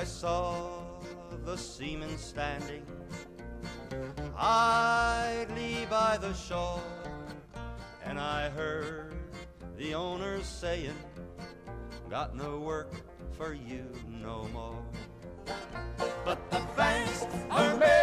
I 0.00 0.04
saw 0.04 0.80
the 1.44 1.58
seamen 1.58 2.16
standing 2.16 2.86
idly 4.34 5.86
by 5.90 6.16
the 6.16 6.32
shore, 6.32 6.80
and 8.02 8.18
I 8.18 8.48
heard 8.48 9.12
the 9.76 9.92
owners 9.92 10.46
saying, 10.46 10.96
Got 12.08 12.34
no 12.34 12.60
work 12.60 12.94
for 13.36 13.52
you 13.52 13.84
no 14.08 14.48
more. 14.54 14.82
But 16.24 16.50
the 16.50 16.66
banks 16.78 17.26
are 17.50 17.76
made 17.76 17.99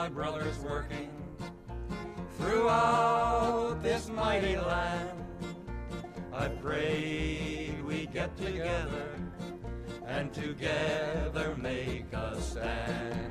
my 0.00 0.08
brothers 0.08 0.58
working 0.60 1.10
throughout 2.38 3.82
this 3.82 4.08
mighty 4.08 4.56
land. 4.56 5.10
I 6.32 6.48
prayed 6.48 7.84
we'd 7.84 8.10
get 8.10 8.34
together 8.38 9.10
and 10.06 10.32
together 10.32 11.54
make 11.58 12.10
a 12.14 12.40
stand. 12.40 13.30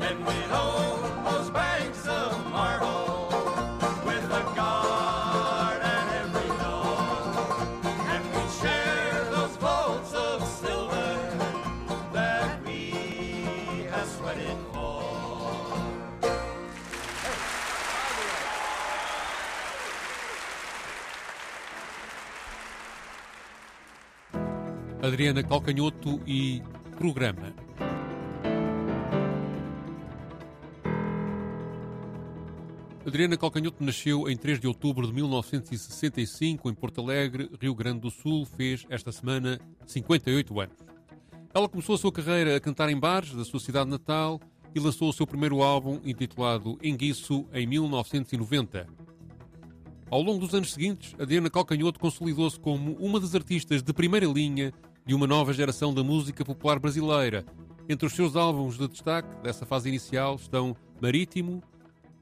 And 0.00 0.24
we'd 0.24 0.52
own 0.52 0.89
Adriana 25.10 25.42
Calcanhoto 25.42 26.20
e 26.24 26.62
Programa. 26.96 27.52
Adriana 33.04 33.36
Calcanhoto 33.36 33.82
nasceu 33.82 34.30
em 34.30 34.36
3 34.36 34.60
de 34.60 34.68
outubro 34.68 35.08
de 35.08 35.12
1965 35.12 36.70
em 36.70 36.74
Porto 36.74 37.00
Alegre, 37.00 37.50
Rio 37.60 37.74
Grande 37.74 37.98
do 37.98 38.10
Sul. 38.10 38.46
Fez 38.46 38.86
esta 38.88 39.10
semana 39.10 39.60
58 39.84 40.60
anos. 40.60 40.76
Ela 41.52 41.68
começou 41.68 41.96
a 41.96 41.98
sua 41.98 42.12
carreira 42.12 42.54
a 42.54 42.60
cantar 42.60 42.88
em 42.88 42.96
bares 42.96 43.34
da 43.34 43.44
sua 43.44 43.58
cidade 43.58 43.90
natal 43.90 44.40
e 44.72 44.78
lançou 44.78 45.08
o 45.08 45.12
seu 45.12 45.26
primeiro 45.26 45.60
álbum 45.60 45.98
intitulado 46.04 46.78
Enguiço 46.80 47.48
em 47.52 47.66
1990. 47.66 48.86
Ao 50.08 50.22
longo 50.22 50.38
dos 50.38 50.54
anos 50.54 50.72
seguintes, 50.72 51.16
Adriana 51.18 51.50
Calcanhoto 51.50 51.98
consolidou-se 51.98 52.60
como 52.60 52.92
uma 53.00 53.18
das 53.18 53.34
artistas 53.34 53.82
de 53.82 53.92
primeira 53.92 54.26
linha 54.26 54.72
de 55.10 55.14
uma 55.16 55.26
nova 55.26 55.52
geração 55.52 55.92
da 55.92 56.04
música 56.04 56.44
popular 56.44 56.78
brasileira. 56.78 57.44
Entre 57.88 58.06
os 58.06 58.12
seus 58.12 58.36
álbuns 58.36 58.78
de 58.78 58.86
destaque 58.86 59.28
dessa 59.42 59.66
fase 59.66 59.88
inicial 59.88 60.36
estão 60.36 60.76
Marítimo, 61.02 61.60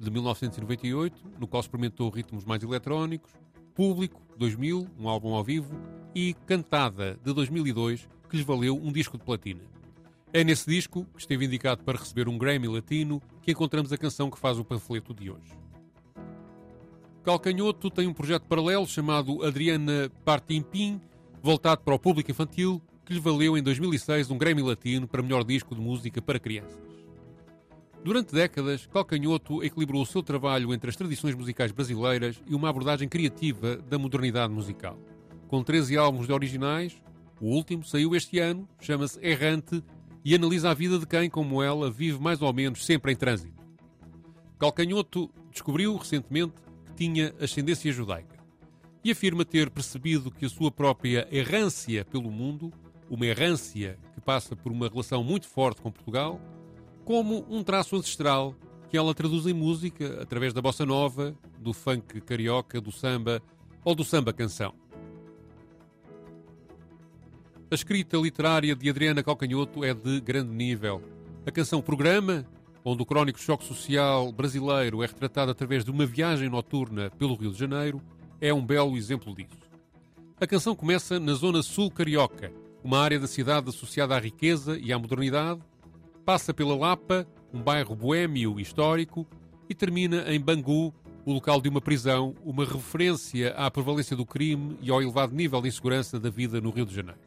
de 0.00 0.10
1998, 0.10 1.14
no 1.38 1.46
qual 1.46 1.60
experimentou 1.60 2.08
ritmos 2.08 2.46
mais 2.46 2.62
eletrónicos, 2.62 3.30
Público, 3.74 4.22
2000, 4.38 4.88
um 4.98 5.06
álbum 5.06 5.34
ao 5.34 5.44
vivo, 5.44 5.78
e 6.14 6.34
Cantada, 6.46 7.20
de 7.22 7.34
2002, 7.34 8.08
que 8.26 8.38
lhes 8.38 8.46
valeu 8.46 8.74
um 8.82 8.90
disco 8.90 9.18
de 9.18 9.24
platina. 9.24 9.60
É 10.32 10.42
nesse 10.42 10.70
disco, 10.70 11.06
que 11.12 11.20
esteve 11.20 11.44
indicado 11.44 11.84
para 11.84 11.98
receber 11.98 12.26
um 12.26 12.38
Grammy 12.38 12.68
Latino, 12.68 13.20
que 13.42 13.52
encontramos 13.52 13.92
a 13.92 13.98
canção 13.98 14.30
que 14.30 14.38
faz 14.38 14.58
o 14.58 14.64
panfleto 14.64 15.12
de 15.12 15.30
hoje. 15.30 15.52
Calcanhoto 17.22 17.90
tem 17.90 18.06
um 18.06 18.14
projeto 18.14 18.44
paralelo 18.44 18.86
chamado 18.86 19.44
Adriana 19.44 20.10
Partimpim, 20.24 20.98
voltado 21.42 21.82
para 21.82 21.94
o 21.94 21.98
público 21.98 22.30
infantil, 22.30 22.82
que 23.04 23.14
lhe 23.14 23.20
valeu 23.20 23.56
em 23.56 23.62
2006 23.62 24.30
um 24.30 24.38
Grammy 24.38 24.62
Latino 24.62 25.06
para 25.06 25.22
melhor 25.22 25.44
disco 25.44 25.74
de 25.74 25.80
música 25.80 26.20
para 26.20 26.38
crianças. 26.38 26.78
Durante 28.04 28.32
décadas, 28.32 28.86
Calcanhoto 28.86 29.62
equilibrou 29.62 30.02
o 30.02 30.06
seu 30.06 30.22
trabalho 30.22 30.72
entre 30.72 30.90
as 30.90 30.96
tradições 30.96 31.34
musicais 31.34 31.72
brasileiras 31.72 32.40
e 32.46 32.54
uma 32.54 32.68
abordagem 32.68 33.08
criativa 33.08 33.76
da 33.76 33.98
modernidade 33.98 34.52
musical. 34.52 34.98
Com 35.48 35.62
13 35.62 35.96
álbuns 35.96 36.26
de 36.26 36.32
originais, 36.32 36.96
o 37.40 37.46
último 37.46 37.84
saiu 37.84 38.14
este 38.14 38.38
ano, 38.38 38.68
chama-se 38.80 39.18
Errante 39.20 39.82
e 40.24 40.34
analisa 40.34 40.70
a 40.70 40.74
vida 40.74 40.98
de 40.98 41.06
quem, 41.06 41.28
como 41.30 41.62
ela, 41.62 41.90
vive 41.90 42.20
mais 42.20 42.40
ou 42.42 42.52
menos 42.52 42.84
sempre 42.84 43.12
em 43.12 43.16
trânsito. 43.16 43.62
Calcanhoto 44.58 45.30
descobriu 45.50 45.96
recentemente 45.96 46.54
que 46.86 46.92
tinha 46.94 47.34
ascendência 47.40 47.92
judaica 47.92 48.37
e 49.04 49.10
afirma 49.10 49.44
ter 49.44 49.70
percebido 49.70 50.30
que 50.30 50.46
a 50.46 50.48
sua 50.48 50.70
própria 50.70 51.26
errância 51.30 52.04
pelo 52.04 52.30
mundo, 52.30 52.72
uma 53.08 53.26
errância 53.26 53.98
que 54.14 54.20
passa 54.20 54.54
por 54.54 54.72
uma 54.72 54.88
relação 54.88 55.22
muito 55.22 55.46
forte 55.46 55.80
com 55.80 55.90
Portugal, 55.90 56.40
como 57.04 57.46
um 57.48 57.62
traço 57.62 57.96
ancestral 57.96 58.54
que 58.90 58.96
ela 58.96 59.14
traduz 59.14 59.46
em 59.46 59.52
música 59.52 60.22
através 60.22 60.52
da 60.52 60.62
bossa 60.62 60.84
nova, 60.84 61.36
do 61.58 61.72
funk 61.72 62.20
carioca, 62.22 62.80
do 62.80 62.90
samba 62.90 63.42
ou 63.84 63.94
do 63.94 64.04
samba 64.04 64.32
canção. 64.32 64.74
A 67.70 67.74
escrita 67.74 68.16
literária 68.16 68.74
de 68.74 68.88
Adriana 68.88 69.22
Calcanhoto 69.22 69.84
é 69.84 69.92
de 69.92 70.20
grande 70.20 70.52
nível. 70.52 71.02
A 71.46 71.50
canção 71.50 71.82
Programa, 71.82 72.46
onde 72.82 73.02
o 73.02 73.06
crónico 73.06 73.38
choque 73.38 73.64
social 73.64 74.32
brasileiro 74.32 75.02
é 75.02 75.06
retratado 75.06 75.50
através 75.50 75.84
de 75.84 75.90
uma 75.90 76.06
viagem 76.06 76.48
noturna 76.48 77.10
pelo 77.18 77.34
Rio 77.34 77.52
de 77.52 77.58
Janeiro, 77.58 78.00
é 78.40 78.52
um 78.52 78.64
belo 78.64 78.96
exemplo 78.96 79.34
disso. 79.34 79.58
A 80.40 80.46
canção 80.46 80.74
começa 80.74 81.18
na 81.18 81.34
zona 81.34 81.62
sul 81.62 81.90
carioca, 81.90 82.52
uma 82.82 83.00
área 83.00 83.18
da 83.18 83.26
cidade 83.26 83.68
associada 83.68 84.14
à 84.14 84.18
riqueza 84.18 84.78
e 84.78 84.92
à 84.92 84.98
modernidade, 84.98 85.60
passa 86.24 86.54
pela 86.54 86.76
Lapa, 86.76 87.26
um 87.52 87.60
bairro 87.60 87.96
boêmio 87.96 88.60
histórico, 88.60 89.26
e 89.68 89.74
termina 89.74 90.32
em 90.32 90.40
Bangu, 90.40 90.94
o 91.24 91.32
local 91.32 91.60
de 91.60 91.68
uma 91.68 91.80
prisão, 91.80 92.34
uma 92.44 92.64
referência 92.64 93.52
à 93.54 93.70
prevalência 93.70 94.16
do 94.16 94.24
crime 94.24 94.78
e 94.80 94.90
ao 94.90 95.02
elevado 95.02 95.34
nível 95.34 95.60
de 95.60 95.68
insegurança 95.68 96.18
da 96.18 96.30
vida 96.30 96.60
no 96.60 96.70
Rio 96.70 96.86
de 96.86 96.94
Janeiro. 96.94 97.20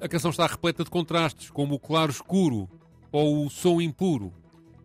A 0.00 0.06
canção 0.06 0.30
está 0.30 0.46
repleta 0.46 0.84
de 0.84 0.90
contrastes, 0.90 1.50
como 1.50 1.74
o 1.74 1.78
claro 1.78 2.10
escuro 2.10 2.68
ou 3.10 3.46
o 3.46 3.50
som 3.50 3.80
impuro. 3.80 4.32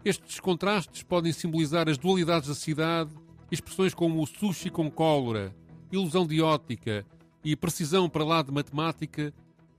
Estes 0.06 0.40
contrastes 0.40 1.04
podem 1.04 1.34
simbolizar 1.34 1.90
as 1.90 1.98
dualidades 1.98 2.48
da 2.48 2.56
cidade, 2.56 3.12
expressões 3.54 3.94
como 3.94 4.22
o 4.22 4.26
sushi 4.26 4.72
com 4.72 4.90
cólera, 4.90 5.56
ilusão 5.92 6.26
de 6.26 6.42
ótica 6.42 7.06
e 7.44 7.56
precisão 7.56 8.10
para 8.10 8.24
lá 8.24 8.42
de 8.42 8.52
matemática 8.52 9.32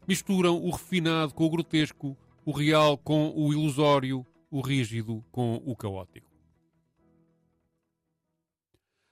misturam 0.07 0.63
o 0.63 0.71
refinado 0.71 1.35
com 1.35 1.45
o 1.45 1.51
grotesco, 1.51 2.17
o 2.45 2.53
real 2.53 2.97
com 2.97 3.33
o 3.35 3.53
ilusório, 3.53 4.25
o 4.49 4.61
rígido 4.61 5.25
com 5.33 5.61
o 5.67 5.75
caótico. 5.75 6.31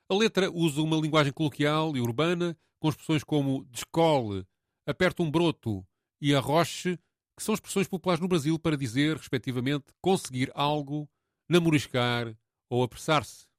A 0.09 0.15
letra 0.15 0.49
usa 0.49 0.81
uma 0.81 0.97
linguagem 0.97 1.33
coloquial 1.33 1.97
e 1.97 2.01
urbana, 2.01 2.57
com 2.79 2.89
expressões 2.89 3.25
como 3.25 3.65
descole, 3.65 4.47
aperta 4.87 5.25
um 5.25 5.31
broto 5.31 5.85
e 6.21 6.35
arroche, 6.35 6.99
que 7.37 7.43
são 7.43 7.55
expressões 7.55 7.89
populares 7.89 8.21
no 8.21 8.29
Brasil 8.29 8.57
para 8.59 8.77
dizer, 8.77 9.17
respectivamente, 9.17 9.87
conseguir 10.01 10.53
algo, 10.55 11.09
namoriscar 11.49 12.37
ou 12.71 12.83
apressar-se. 12.85 13.52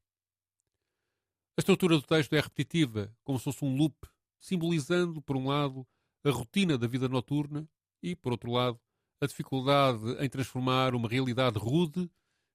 A 1.55 1.61
estrutura 1.61 1.95
do 1.95 2.01
texto 2.01 2.33
é 2.33 2.39
repetitiva, 2.39 3.15
como 3.23 3.37
se 3.37 3.43
fosse 3.43 3.63
um 3.63 3.75
loop, 3.75 3.95
simbolizando, 4.39 5.21
por 5.21 5.37
um 5.37 5.47
lado, 5.47 5.85
a 6.23 6.31
rotina 6.31 6.79
da 6.79 6.87
vida 6.87 7.07
noturna 7.07 7.69
e, 8.01 8.15
por 8.15 8.31
outro 8.31 8.51
lado, 8.51 8.79
a 9.21 9.27
dificuldade 9.27 10.03
em 10.19 10.27
transformar 10.27 10.95
uma 10.95 11.07
realidade 11.07 11.59
rude 11.59 12.09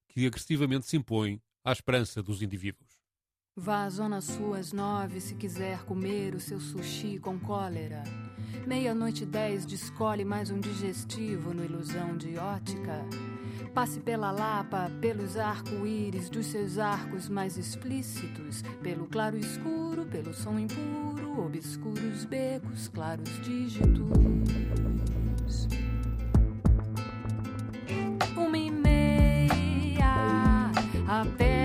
que 0.09 0.27
agressivamente 0.27 0.87
se 0.87 0.97
impõe 0.97 1.41
à 1.65 1.71
esperança 1.71 2.21
dos 2.21 2.43
indivíduos. 2.43 2.88
Vá 3.61 3.83
à 3.83 3.91
Zona 3.91 4.21
Sul 4.21 4.55
às 4.55 4.73
nove 4.73 5.21
se 5.21 5.35
quiser 5.35 5.83
comer 5.83 6.33
o 6.33 6.39
seu 6.39 6.61
sushi 6.61 7.19
com 7.19 7.37
cólera. 7.41 8.05
Meia-noite 8.65 9.27
dez 9.27 9.67
descolhe 9.67 10.25
mais 10.25 10.49
um 10.49 10.61
digestivo 10.61 11.53
no 11.53 11.65
Ilusão 11.65 12.17
de 12.17 12.39
Ótica. 12.39 13.05
Passe 13.75 13.99
pela 13.99 14.31
Lapa, 14.31 14.89
pelos 15.01 15.37
arco-íris 15.37 16.31
dos 16.31 16.47
seus 16.47 16.79
arcos 16.79 17.29
mais 17.29 17.59
explícitos, 17.59 18.63
pelo 18.81 19.09
claro 19.09 19.37
escuro, 19.37 20.07
pelo 20.07 20.33
som 20.33 20.57
impuro, 20.57 21.45
obscuros 21.45 22.25
becos, 22.25 22.87
claros 22.87 23.29
dígitos. 23.43 24.07
Uma 28.37 28.57
e 28.57 28.71
meia, 28.71 30.71
um 31.25 31.58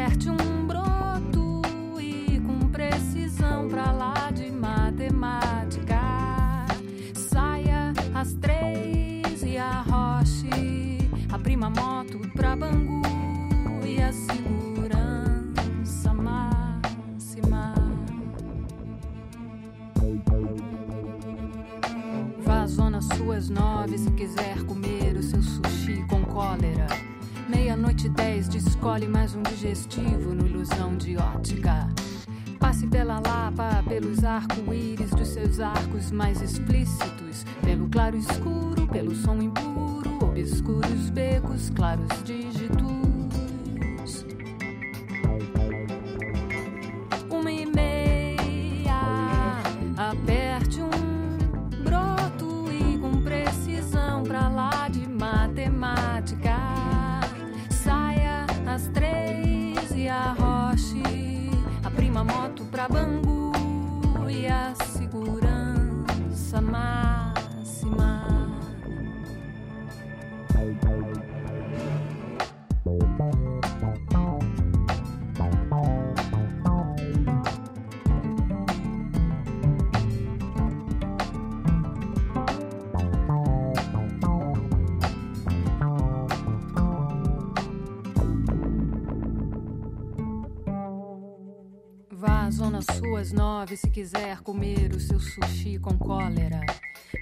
às 23.44 23.50
nove 23.50 23.98
se 23.98 24.10
quiser 24.12 24.64
comer 24.64 25.18
o 25.18 25.24
seu 25.24 25.42
sushi 25.42 26.06
com 26.08 26.24
cólera. 26.24 26.88
Meia-noite 27.50 28.08
dez, 28.08 28.48
descolhe 28.48 29.06
mais 29.06 29.36
um 29.36 29.42
digestivo 29.42 30.34
no 30.34 30.48
Ilusão 30.48 30.96
de 30.96 31.18
Ótica. 31.18 31.90
Passe 32.58 32.88
pela 32.88 33.20
Lapa, 33.20 33.84
pelos 33.86 34.24
arco-íris 34.24 35.10
dos 35.10 35.28
seus 35.28 35.60
arcos 35.60 36.10
mais 36.12 36.42
explícitos, 36.42 37.44
pelo 37.66 37.90
claro 37.90 38.16
escuro, 38.16 38.88
pelo 38.88 39.14
som 39.14 39.42
impuro, 39.42 40.20
obscuros 40.22 41.10
becos, 41.10 41.70
claros 41.72 42.08
dígitos. 42.24 42.43
Vá 73.16 73.30
à 92.46 92.50
Zona 92.50 92.82
Sul 92.82 93.16
às 93.16 93.32
nove 93.32 93.78
se 93.78 93.88
quiser 93.92 94.42
comer 94.42 94.92
o 94.92 95.00
seu 95.00 95.20
sushi 95.20 95.78
com 95.78 95.96
cólera. 95.98 96.62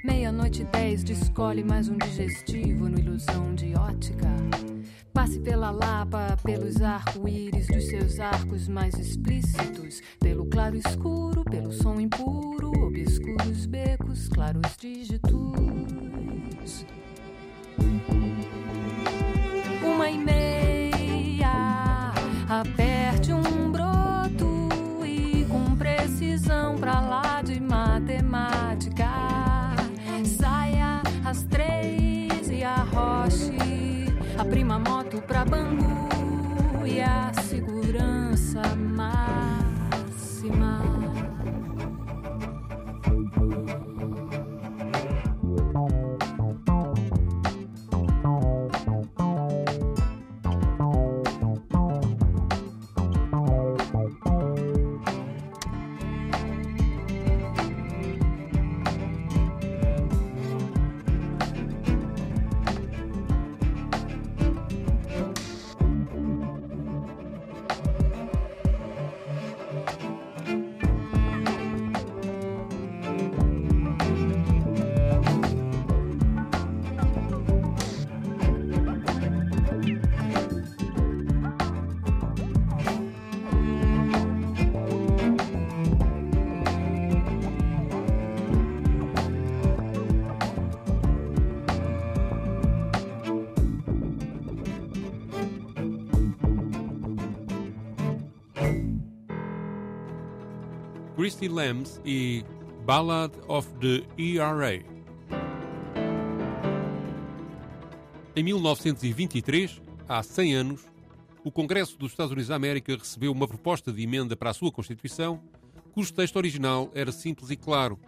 Meia-noite 0.06 0.64
dez, 0.64 1.04
descolhe 1.04 1.66
mais 1.66 1.90
um 1.90 1.98
digestivo 1.98 2.88
no 2.88 2.98
Ilusão 2.98 3.54
de 3.54 3.76
Ótica. 3.76 4.30
Passe 5.14 5.40
pela 5.40 5.72
Lapa, 5.72 6.38
pelos 6.44 6.82
arco-íris 6.82 7.68
dos 7.68 7.88
seus 7.88 8.20
arcos 8.20 8.68
mais 8.68 8.94
explícitos, 8.96 10.02
pelo 10.20 10.46
claro 10.46 10.76
escuro, 10.76 11.44
pelo 11.44 11.72
som 11.72 12.00
impuro, 12.00 12.72
obscuros 12.86 13.66
becos, 13.66 14.30
claros 14.30 14.62
dígitos. 14.80 15.32
Uma 19.84 20.10
e 20.10 20.18
Christy 101.22 101.48
Lambs 101.48 102.02
e 102.04 102.44
Ballad 102.84 103.32
of 103.48 103.70
the 103.80 104.04
ERA. 104.18 104.84
Em 108.36 108.44
1923, 108.44 109.80
há 110.10 110.24
100 110.24 110.56
anos, 110.56 110.82
o 111.44 111.52
Congresso 111.52 111.96
dos 111.96 112.10
Estados 112.10 112.32
Unidos 112.32 112.48
da 112.48 112.56
América 112.56 112.98
recebeu 112.98 113.32
uma 113.32 113.48
proposta 113.48 113.94
de 113.94 114.02
emenda 114.02 114.36
para 114.36 114.50
a 114.50 114.54
sua 114.56 114.72
Constituição, 114.72 115.40
cujo 115.92 116.12
texto 116.12 116.38
original 116.38 116.90
era 116.96 117.12
simples 117.12 117.52
e 117.52 117.56
claro. 117.56 118.00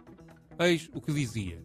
Eis 0.58 0.90
o 0.92 1.00
que 1.00 1.12
dizia: 1.12 1.62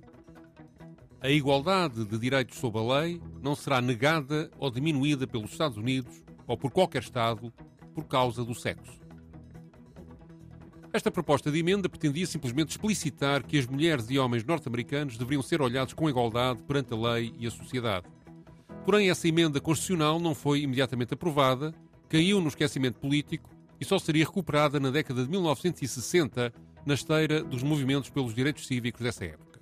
A 1.20 1.32
igualdade 1.32 2.06
de 2.06 2.20
direitos 2.20 2.60
sob 2.60 2.78
a 2.78 3.00
lei 3.00 3.20
não 3.42 3.56
será 3.56 3.82
negada 3.82 4.52
ou 4.60 4.70
diminuída 4.70 5.26
pelos 5.26 5.50
Estados 5.50 5.80
Unidos 5.80 6.22
ou 6.46 6.56
por 6.56 6.70
qualquer 6.70 7.02
Estado 7.02 7.52
por 7.96 8.04
causa 8.04 8.46
do 8.46 8.54
sexo. 8.54 8.99
Esta 10.92 11.12
proposta 11.12 11.52
de 11.52 11.60
emenda 11.60 11.88
pretendia 11.88 12.26
simplesmente 12.26 12.72
explicitar 12.72 13.44
que 13.44 13.60
as 13.60 13.68
mulheres 13.68 14.10
e 14.10 14.18
homens 14.18 14.44
norte-americanos 14.44 15.20
deveriam 15.20 15.42
ser 15.44 15.62
olhados 15.62 15.94
com 15.94 16.10
igualdade 16.10 16.64
perante 16.64 16.94
a 16.94 16.98
lei 16.98 17.32
e 17.38 17.46
a 17.46 17.52
sociedade. 17.52 18.08
Porém, 18.86 19.08
essa 19.08 19.28
emenda 19.28 19.62
constitucional 19.62 20.20
não 20.20 20.34
foi 20.34 20.62
imediatamente 20.62 21.14
aprovada, 21.14 21.76
caiu 22.08 22.42
no 22.42 22.48
esquecimento 22.48 23.00
político 23.00 23.52
e 23.80 23.86
só 23.86 24.00
seria 24.00 24.26
recuperada 24.26 24.80
na 24.80 24.90
década 24.90 25.24
de 25.24 25.30
1960, 25.30 26.52
na 26.84 26.94
esteira 26.96 27.44
dos 27.44 27.62
movimentos 27.62 28.10
pelos 28.10 28.34
direitos 28.34 28.66
cívicos 28.66 29.02
dessa 29.02 29.26
época. 29.26 29.60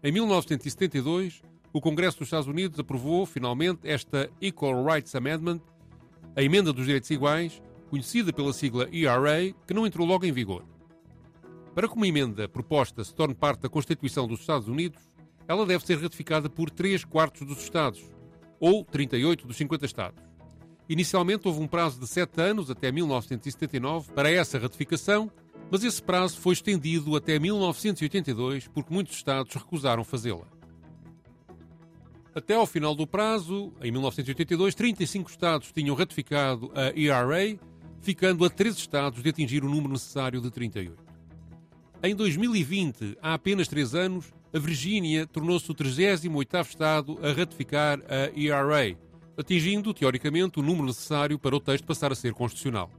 Em 0.00 0.12
1972, 0.12 1.42
o 1.72 1.80
Congresso 1.80 2.18
dos 2.18 2.28
Estados 2.28 2.46
Unidos 2.46 2.78
aprovou, 2.78 3.26
finalmente, 3.26 3.80
esta 3.82 4.30
Equal 4.40 4.84
Rights 4.84 5.12
Amendment, 5.16 5.60
a 6.36 6.42
Emenda 6.42 6.72
dos 6.72 6.86
Direitos 6.86 7.10
Iguais, 7.10 7.60
conhecida 7.94 8.32
pela 8.32 8.52
sigla 8.52 8.88
ERA, 8.90 9.54
que 9.68 9.72
não 9.72 9.86
entrou 9.86 10.04
logo 10.04 10.26
em 10.26 10.32
vigor. 10.32 10.64
Para 11.76 11.86
que 11.86 11.94
uma 11.94 12.08
emenda 12.08 12.48
proposta 12.48 13.04
se 13.04 13.14
torne 13.14 13.36
parte 13.36 13.60
da 13.60 13.68
Constituição 13.68 14.26
dos 14.26 14.40
Estados 14.40 14.66
Unidos, 14.66 15.00
ela 15.46 15.64
deve 15.64 15.86
ser 15.86 16.02
ratificada 16.02 16.50
por 16.50 16.70
3 16.70 17.04
quartos 17.04 17.46
dos 17.46 17.62
Estados, 17.62 18.02
ou 18.58 18.84
38 18.84 19.46
dos 19.46 19.56
50 19.56 19.86
Estados. 19.86 20.24
Inicialmente 20.88 21.46
houve 21.46 21.60
um 21.60 21.68
prazo 21.68 22.00
de 22.00 22.08
7 22.08 22.40
anos, 22.40 22.68
até 22.68 22.90
1979, 22.90 24.10
para 24.10 24.28
essa 24.28 24.58
ratificação, 24.58 25.30
mas 25.70 25.84
esse 25.84 26.02
prazo 26.02 26.40
foi 26.40 26.54
estendido 26.54 27.14
até 27.14 27.38
1982 27.38 28.66
porque 28.66 28.92
muitos 28.92 29.14
Estados 29.14 29.54
recusaram 29.54 30.02
fazê-la. 30.02 30.48
Até 32.34 32.54
ao 32.54 32.66
final 32.66 32.96
do 32.96 33.06
prazo, 33.06 33.72
em 33.80 33.92
1982, 33.92 34.74
35 34.74 35.30
Estados 35.30 35.70
tinham 35.70 35.94
ratificado 35.94 36.72
a 36.74 36.86
ERA, 36.98 37.56
ficando 38.04 38.44
a 38.44 38.50
13 38.50 38.78
Estados 38.78 39.22
de 39.22 39.30
atingir 39.30 39.64
o 39.64 39.68
número 39.68 39.94
necessário 39.94 40.40
de 40.40 40.50
38. 40.50 40.94
Em 42.02 42.14
2020, 42.14 43.16
há 43.22 43.32
apenas 43.32 43.66
3 43.66 43.94
anos, 43.94 44.30
a 44.52 44.58
Virgínia 44.58 45.26
tornou-se 45.26 45.70
o 45.70 45.74
38º 45.74 46.66
Estado 46.68 47.18
a 47.22 47.32
ratificar 47.32 47.98
a 48.00 48.38
ERA, 48.38 48.94
atingindo, 49.38 49.94
teoricamente, 49.94 50.60
o 50.60 50.62
número 50.62 50.86
necessário 50.86 51.38
para 51.38 51.56
o 51.56 51.60
texto 51.60 51.86
passar 51.86 52.12
a 52.12 52.14
ser 52.14 52.34
constitucional. 52.34 52.90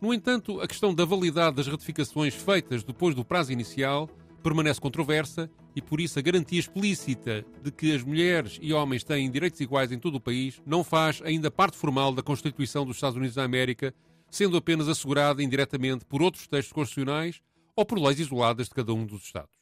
No 0.00 0.14
entanto, 0.14 0.62
a 0.62 0.66
questão 0.66 0.94
da 0.94 1.04
validade 1.04 1.56
das 1.56 1.68
ratificações 1.68 2.34
feitas 2.34 2.82
depois 2.82 3.14
do 3.14 3.24
prazo 3.24 3.52
inicial 3.52 4.08
permanece 4.42 4.80
controversa 4.80 5.50
e 5.76 5.82
por 5.82 6.00
isso 6.00 6.18
a 6.18 6.22
garantia 6.22 6.58
explícita 6.58 7.44
de 7.62 7.70
que 7.70 7.92
as 7.92 8.02
mulheres 8.02 8.58
e 8.62 8.72
homens 8.72 9.04
têm 9.04 9.30
direitos 9.30 9.60
iguais 9.60 9.92
em 9.92 9.98
todo 9.98 10.14
o 10.14 10.20
país 10.20 10.62
não 10.64 10.82
faz 10.82 11.20
ainda 11.22 11.50
parte 11.50 11.76
formal 11.76 12.14
da 12.14 12.22
Constituição 12.22 12.86
dos 12.86 12.96
Estados 12.96 13.16
Unidos 13.16 13.34
da 13.34 13.44
América, 13.44 13.92
sendo 14.30 14.56
apenas 14.56 14.88
assegurada 14.88 15.42
indiretamente 15.42 16.04
por 16.04 16.22
outros 16.22 16.46
textos 16.46 16.72
constitucionais 16.72 17.40
ou 17.74 17.84
por 17.84 17.98
leis 17.98 18.18
isoladas 18.18 18.68
de 18.68 18.74
cada 18.74 18.92
um 18.92 19.06
dos 19.06 19.22
Estados. 19.24 19.56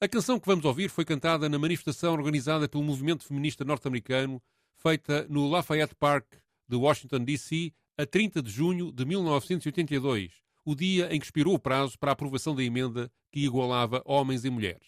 A 0.00 0.06
canção 0.06 0.38
que 0.38 0.46
vamos 0.46 0.64
ouvir 0.64 0.90
foi 0.90 1.04
cantada 1.04 1.48
na 1.48 1.58
manifestação 1.58 2.12
organizada 2.12 2.68
pelo 2.68 2.84
movimento 2.84 3.24
feminista 3.24 3.64
norte-americano, 3.64 4.42
feita 4.76 5.26
no 5.28 5.48
Lafayette 5.48 5.94
Park 5.94 6.26
de 6.68 6.76
Washington, 6.76 7.24
D.C., 7.24 7.72
a 7.98 8.04
30 8.04 8.42
de 8.42 8.50
junho 8.50 8.92
de 8.92 9.06
1982, 9.06 10.32
o 10.64 10.74
dia 10.74 11.14
em 11.14 11.18
que 11.18 11.24
expirou 11.24 11.54
o 11.54 11.58
prazo 11.58 11.98
para 11.98 12.10
a 12.10 12.12
aprovação 12.12 12.54
da 12.54 12.62
emenda 12.62 13.10
que 13.32 13.40
igualava 13.40 14.02
homens 14.04 14.44
e 14.44 14.50
mulheres. 14.50 14.86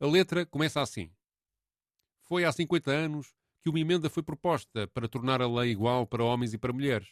A 0.00 0.06
letra 0.06 0.44
começa 0.44 0.80
assim: 0.80 1.10
Foi 2.22 2.44
há 2.44 2.50
50 2.50 2.90
anos 2.90 3.32
que 3.62 3.70
uma 3.70 3.78
emenda 3.78 4.10
foi 4.10 4.22
proposta 4.22 4.88
para 4.88 5.08
tornar 5.08 5.40
a 5.40 5.48
lei 5.48 5.70
igual 5.70 6.06
para 6.06 6.24
homens 6.24 6.52
e 6.52 6.58
para 6.58 6.72
mulheres. 6.72 7.08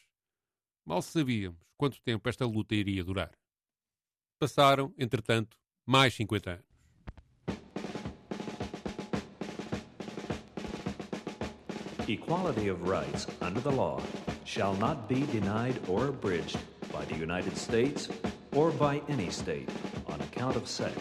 Mal 0.84 1.02
sabíamos 1.02 1.58
quanto 1.76 2.00
tempo 2.02 2.28
esta 2.28 2.44
luta 2.44 2.74
iria 2.74 3.04
durar. 3.04 3.30
Passaram, 4.38 4.92
entretanto, 4.98 5.56
mais 5.86 6.14
50 6.14 6.50
anos. 6.50 6.72
Equality 12.08 12.68
of 12.68 12.82
rights 12.82 13.26
under 13.40 13.60
the 13.60 13.70
law 13.70 14.02
shall 14.44 14.74
not 14.74 15.08
be 15.08 15.24
denied 15.26 15.80
or 15.88 16.08
abridged 16.08 16.58
by 16.92 17.04
the 17.04 17.14
United 17.14 17.56
States 17.56 18.08
or 18.52 18.72
by 18.72 19.00
any 19.08 19.30
state 19.30 19.68
on 20.08 20.20
account 20.20 20.56
of 20.56 20.68
sex. 20.68 20.94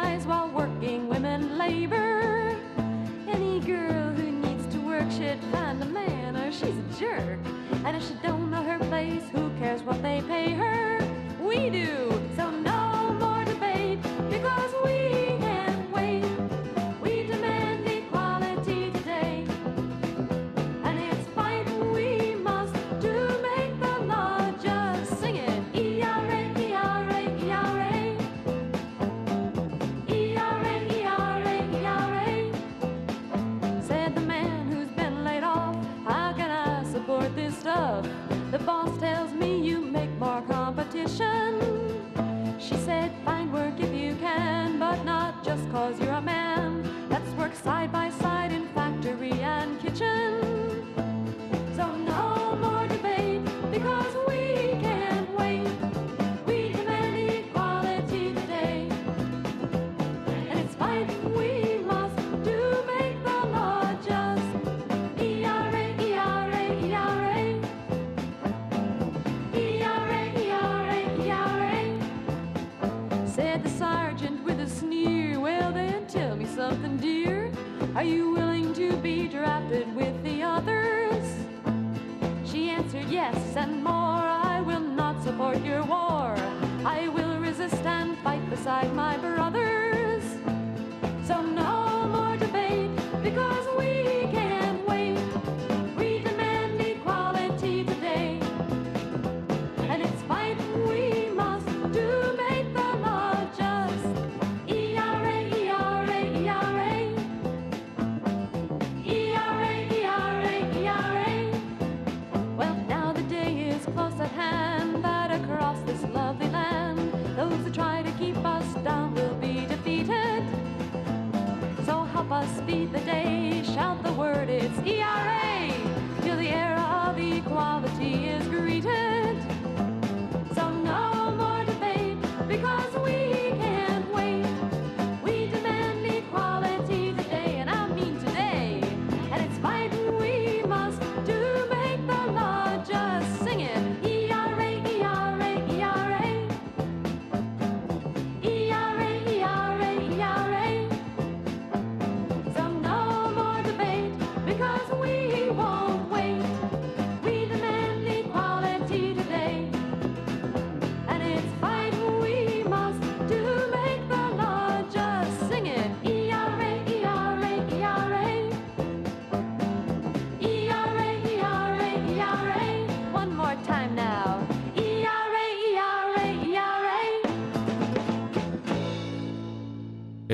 Cries 0.00 0.24
while 0.24 0.48
working 0.48 1.10
women 1.10 1.58
labor. 1.58 2.56
Any 3.28 3.60
girl 3.60 4.14
who 4.14 4.30
needs 4.30 4.66
to 4.74 4.80
work 4.80 5.10
should 5.10 5.38
find 5.52 5.82
a 5.82 5.84
man 5.84 6.36
or 6.36 6.50
she's 6.50 6.78
a 6.78 6.98
jerk. 6.98 7.38
And 7.84 7.94
if 7.94 8.08
she 8.08 8.14
don't 8.22 8.50
know 8.50 8.62
her 8.62 8.78
place, 8.78 9.24
who 9.30 9.50
cares 9.58 9.82
what 9.82 10.00
they 10.00 10.22
pay 10.22 10.52
her? 10.54 10.98
We 11.42 11.68
do. 11.68 12.10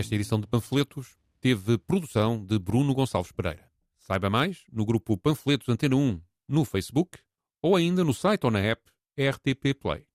Esta 0.06 0.14
edição 0.14 0.38
de 0.38 0.46
Panfletos 0.46 1.16
teve 1.40 1.76
produção 1.78 2.38
de 2.38 2.60
Bruno 2.60 2.94
Gonçalves 2.94 3.32
Pereira. 3.32 3.68
Saiba 3.98 4.30
mais 4.30 4.62
no 4.70 4.86
grupo 4.86 5.18
Panfletos 5.18 5.68
Antena 5.68 5.96
1 5.96 6.20
no 6.46 6.64
Facebook 6.64 7.18
ou 7.60 7.74
ainda 7.74 8.04
no 8.04 8.14
site 8.14 8.44
ou 8.44 8.52
na 8.52 8.60
app 8.60 8.88
RTP 9.18 9.74
Play. 9.76 10.05